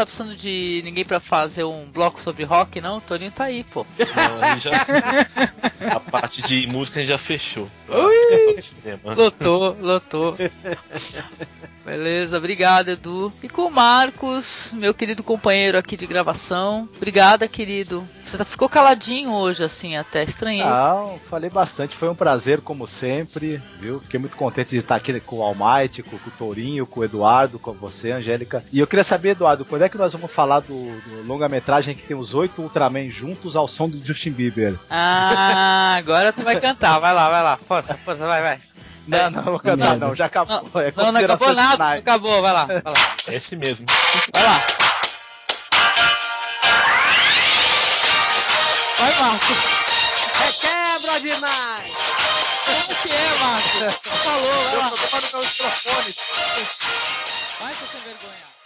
[0.00, 2.96] Tá precisando de ninguém pra fazer um bloco sobre rock, não?
[2.96, 3.84] O Toninho tá aí, pô.
[3.98, 4.70] Não, aí já,
[5.94, 7.68] a parte de música a gente já fechou.
[9.14, 10.36] Lotou, lotou.
[11.84, 13.32] Beleza, obrigado, Edu.
[13.42, 16.88] E com o Marcos, meu querido companheiro aqui de gravação.
[16.96, 18.06] Obrigada, querido.
[18.24, 20.64] Você tá, ficou caladinho hoje, assim, até estranhei.
[20.64, 24.00] Não, falei bastante, foi um prazer como sempre, viu?
[24.00, 27.04] Fiquei muito contente de estar aqui com o Almighty, com, com o Tourinho, com o
[27.04, 28.64] Eduardo, com você, Angélica.
[28.72, 32.02] E eu queria saber, Eduardo, quando é que nós vamos falar do, do longa-metragem que
[32.02, 34.78] tem os oito Ultraman juntos ao som do Justin Bieber?
[34.88, 36.98] Ah, agora tu vai cantar.
[36.98, 37.56] Vai lá, vai lá.
[37.56, 38.58] Força, força, vai, vai.
[39.06, 40.62] Não, não, não, não, não, já acabou.
[40.72, 43.14] Não, é não, não acabou nada, não acabou, vai lá, vai lá.
[43.28, 43.86] Esse mesmo.
[44.32, 44.66] Vai lá.
[48.98, 49.58] Vai, Marcos.
[50.40, 51.92] É quebra demais!
[52.66, 53.96] Como que é, Marcos?
[54.06, 54.90] Falou, vai lá.
[54.90, 56.14] Eu tô no microfone.
[57.60, 58.59] Vai, seu sem vergonha.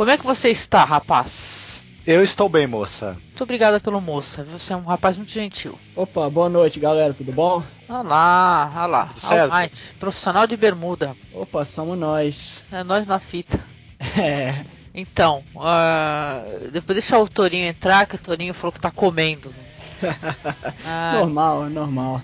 [0.00, 1.84] Como é que você está, rapaz?
[2.06, 3.18] Eu estou bem, moça.
[3.22, 4.58] Muito obrigada pelo moça, viu?
[4.58, 5.78] Você é um rapaz muito gentil.
[5.94, 7.62] Opa, boa noite, galera, tudo bom?
[7.86, 9.14] Olha lá, olha lá.
[9.22, 11.14] Almighty, profissional de bermuda.
[11.34, 12.64] Opa, somos nós.
[12.72, 13.60] É nós na fita.
[14.18, 19.54] É, Então, ah, depois deixa o Torinho entrar, que o Torinho falou que tá comendo.
[20.86, 22.22] Ah, normal, normal.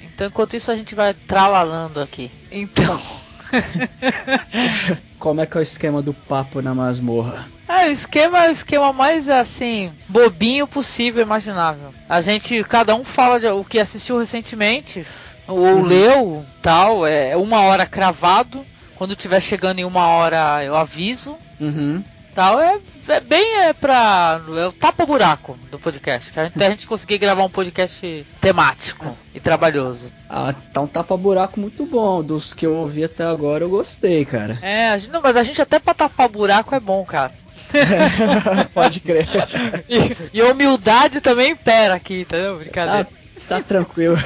[0.00, 2.30] então, enquanto isso, a gente vai tralalando aqui.
[2.52, 3.00] Então.
[5.18, 7.46] Como é que é o esquema do papo na masmorra?
[7.68, 11.94] É, o esquema é o esquema mais assim, bobinho possível, imaginável.
[12.08, 15.06] A gente, cada um fala de o que assistiu recentemente,
[15.46, 18.64] ou leu, tal, é uma hora cravado.
[18.96, 22.02] Quando tiver chegando em uma hora eu aviso, Uhum.
[22.34, 22.60] Tal.
[22.60, 22.78] É,
[23.08, 24.40] é bem é pra.
[24.56, 26.32] É o tapa-buraco do podcast.
[26.38, 30.10] A gente, até a gente conseguir gravar um podcast temático e trabalhoso.
[30.28, 32.22] Ah, tá um tapa-buraco muito bom.
[32.22, 34.58] Dos que eu ouvi até agora, eu gostei, cara.
[34.62, 37.32] É, gente, não, mas a gente até pra tapar buraco é bom, cara.
[38.74, 39.28] Pode crer.
[39.88, 42.58] E, e a humildade também impera aqui, entendeu?
[42.58, 43.04] Brincadeira.
[43.04, 43.10] Tá,
[43.48, 44.16] tá tranquilo.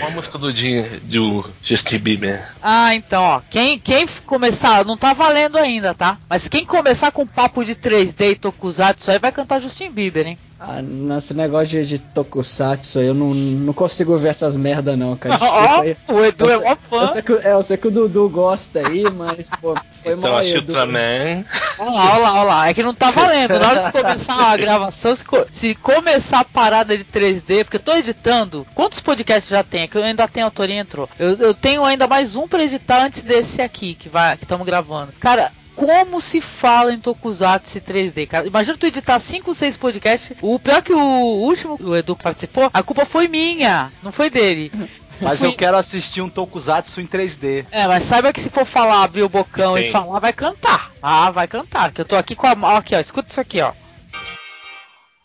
[0.00, 2.54] Uma música do dia do Justin Bieber.
[2.62, 3.40] Ah, então, ó.
[3.50, 6.18] Quem, quem começar, não tá valendo ainda, tá?
[6.28, 10.38] Mas quem começar com papo de 3D e Tokusatsu aí vai cantar Justin Bieber, hein?
[10.60, 15.38] Ah, nesse negócio de, de tokusatsu, eu não, não consigo ver essas merda não, cara.
[15.80, 15.96] Aí.
[16.08, 17.06] o Edu Eu é sei- mó Eu fã.
[17.06, 20.42] sei, que, é, eu sei que o Dudu gosta aí, mas, pô, foi Então, mal
[20.42, 20.56] Edu.
[20.58, 21.44] Ultraman.
[21.78, 22.68] Olha lá, olha lá, olha lá.
[22.68, 23.58] É que não tá valendo.
[23.58, 27.76] Na hora de começar a gravação, se, co- se começar a parada de 3D, porque
[27.76, 28.66] eu tô editando.
[28.74, 29.82] Quantos podcasts já tem?
[29.82, 31.08] É que eu ainda tenho autoria entrou.
[31.20, 34.66] Eu, eu tenho ainda mais um pra editar antes desse aqui que vai que estamos
[34.66, 35.12] gravando.
[35.20, 35.52] Cara.
[35.78, 38.48] Como se fala em Tokusatsu e 3D, cara?
[38.48, 40.36] Imagina tu editar 5, 6 podcasts.
[40.42, 44.72] O pior que o último, o Edu participou, a culpa foi minha, não foi dele.
[45.22, 47.66] Mas eu quero assistir um Tokusatsu em 3D.
[47.72, 50.92] É, mas saiba que se for falar, abrir o bocão e falar, vai cantar.
[51.02, 51.90] Ah, vai cantar.
[51.90, 52.76] Que eu tô aqui com a mão.
[52.76, 53.00] Aqui, ó.
[53.00, 53.72] Escuta isso aqui, ó.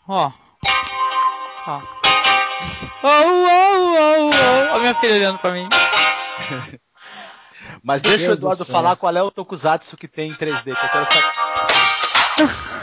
[0.08, 0.32] Ó.
[1.68, 1.80] Ó.
[3.04, 4.74] Oh, oh, oh, oh.
[4.74, 5.68] Ó, minha filha olhando pra mim.
[7.84, 10.70] Mas deixa Deus o Eduardo falar qual é o Tokusatsu que tem em 3D, que
[10.70, 11.32] eu quero saber.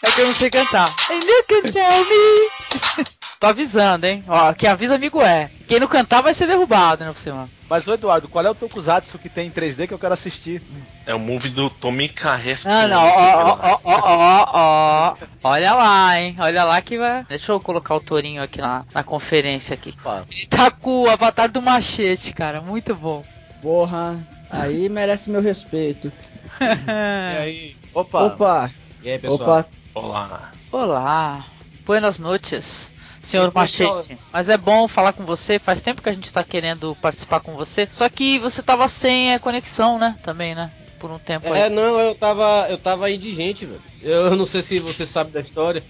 [0.00, 0.94] É que eu não sei cantar.
[1.10, 3.08] And you can tell me.
[3.40, 4.24] Tô avisando, hein?
[4.26, 5.48] Ó, quem avisa amigo é.
[5.68, 7.48] Quem não cantar vai ser derrubado, né, por cima.
[7.70, 10.60] Mas, ô Eduardo, qual é o Tokusatsu que tem em 3D que eu quero assistir?
[11.06, 12.68] É o movie do Tommy Carrasco.
[12.68, 15.16] Ah, não, ó, ó, ó, ó, ó, ó.
[15.44, 16.34] Olha lá, hein?
[16.38, 17.24] Olha lá que vai.
[17.28, 19.94] Deixa eu colocar o Torinho aqui na, na conferência aqui.
[20.30, 22.60] Ele tá com o avatar do machete, cara.
[22.60, 23.22] Muito bom.
[23.62, 24.18] Porra,
[24.50, 26.10] aí merece meu respeito.
[26.60, 27.76] E aí?
[27.94, 28.22] Opa!
[28.24, 28.70] Opa,
[29.02, 29.60] E aí, pessoal?
[29.60, 30.50] opa, Olá.
[30.72, 31.44] Olá.
[31.84, 32.90] Buenas noites,
[33.28, 33.52] senhor.
[33.54, 34.18] Machete.
[34.32, 35.58] Mas é bom falar com você.
[35.58, 37.88] Faz tempo que a gente tá querendo participar com você.
[37.90, 40.16] Só que você tava sem a conexão, né?
[40.22, 40.70] Também, né?
[40.98, 41.70] Por um tempo É, aí.
[41.70, 43.80] não, eu tava, eu tava indigente, velho.
[44.00, 45.84] Eu não sei se você sabe da história.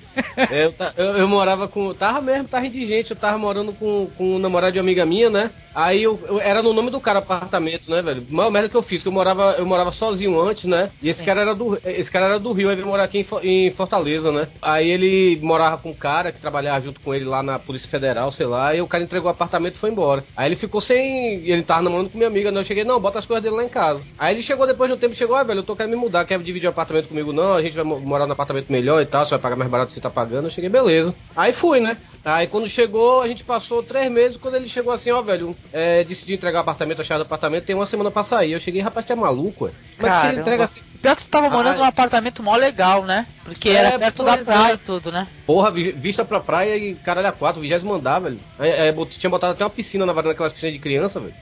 [0.48, 1.92] É, eu, eu- eu morava com.
[1.94, 3.10] Tava mesmo, tava indigente.
[3.10, 5.50] Eu tava morando com, com um namorado de uma amiga minha, né?
[5.74, 8.26] Aí eu, eu- era no nome do cara apartamento, né, velho?
[8.30, 10.90] Maior merda que eu fiz, que eu morava, eu morava sozinho antes, né?
[11.02, 11.26] E esse Sim.
[11.26, 11.78] cara era do.
[11.84, 14.48] Esse cara era do Rio, aí veio morar aqui em, em Fortaleza, né?
[14.62, 18.32] Aí ele morava com um cara que trabalhava junto com ele lá na Polícia Federal,
[18.32, 20.24] sei lá, e o cara entregou o apartamento e foi embora.
[20.34, 21.46] Aí ele ficou sem.
[21.46, 22.60] Ele tava namorando com minha amiga, né?
[22.60, 24.06] Eu cheguei, não, bota as coisas dele lá em casa.
[24.16, 26.24] Aí ele chegou depois de um tempo, chegou, ah, velho, eu tô querendo me mudar,
[26.24, 29.24] quer dividir o apartamento comigo, não, a gente vai morar no apartamento melhor e tal,
[29.24, 30.46] você vai pagar mais barato que você tá pagando.
[30.46, 31.14] Eu cheguei, beleza.
[31.36, 31.96] Aí fui, né?
[32.24, 36.04] Aí quando chegou, a gente passou três meses, quando ele chegou assim, ó, velho, é,
[36.04, 38.52] decidi entregar o apartamento, a chave do apartamento, tem uma semana pra sair.
[38.52, 39.70] Eu cheguei, rapaz, tu é maluco, ué.
[39.96, 40.80] Como é que você entrega assim?
[41.00, 43.26] Pior que tu tava morando Ah, num apartamento mó legal, né?
[43.44, 44.74] Porque É, era perto da praia é.
[44.74, 45.28] e tudo, né?
[45.46, 48.38] Porra, vi- vista pra praia e caralho a quatro, vigésimo andar, velho.
[48.58, 51.34] É, é, tinha botado até uma piscina na varanda, aquelas piscinas de criança, velho.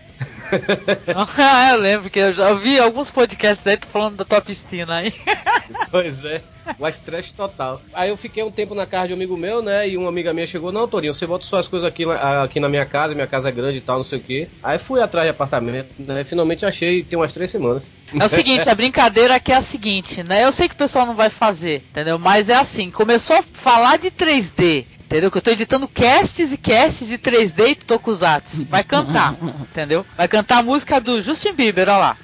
[1.38, 5.12] ah, eu lembro que eu já ouvi alguns podcasts aí falando da tua piscina aí.
[5.90, 6.42] Pois é.
[6.78, 7.80] O estresse total.
[7.92, 9.88] Aí eu fiquei um tempo na casa de um amigo meu, né?
[9.88, 12.84] E uma amiga minha chegou, não, Torinho, você bota suas coisas aqui, aqui na minha
[12.84, 14.48] casa, minha casa é grande e tal, não sei o quê.
[14.62, 16.24] Aí fui atrás de apartamento, né?
[16.24, 17.88] Finalmente achei tem umas três semanas.
[18.18, 20.44] É o seguinte, a brincadeira aqui é a seguinte, né?
[20.44, 22.18] Eu sei que o pessoal não vai fazer, entendeu?
[22.18, 24.84] Mas é assim, começou a falar de 3D.
[25.06, 25.30] Entendeu?
[25.30, 28.64] Que eu tô editando casts e casts de 3D e Tokusatsu.
[28.64, 30.04] Vai cantar, entendeu?
[30.16, 32.16] Vai cantar a música do Justin Bieber, olha lá.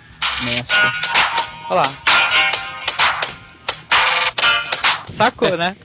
[0.43, 0.93] Nossa.
[1.71, 1.95] Olha lá.
[5.17, 5.77] Sacou, né?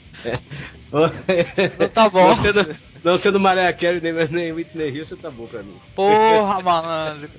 [1.76, 2.30] Então tá bom.
[2.30, 5.76] Não sendo, não sendo Mariah Carey nem, nem Whitney Houston, tá bom pra mim.
[5.96, 7.30] Porra, malandro.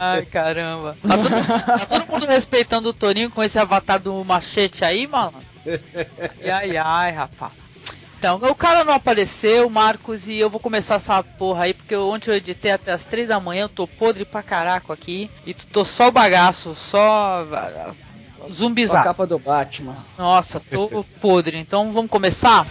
[0.00, 0.96] Ai, caramba.
[1.06, 5.42] Tá todo, tá todo mundo respeitando o Toninho com esse avatar do machete aí, malandro?
[6.42, 7.61] E ai, ai, rapaz.
[8.22, 12.30] Então, o cara não apareceu, Marcos, e eu vou começar essa porra aí, porque ontem
[12.30, 15.84] eu editei até as três da manhã, eu tô podre pra caraco aqui, e tô
[15.84, 17.44] só o bagaço, só
[18.48, 18.98] zumbizado.
[18.98, 19.96] Só a capa do Batman.
[20.16, 21.58] Nossa, tô podre.
[21.58, 22.64] Então vamos começar?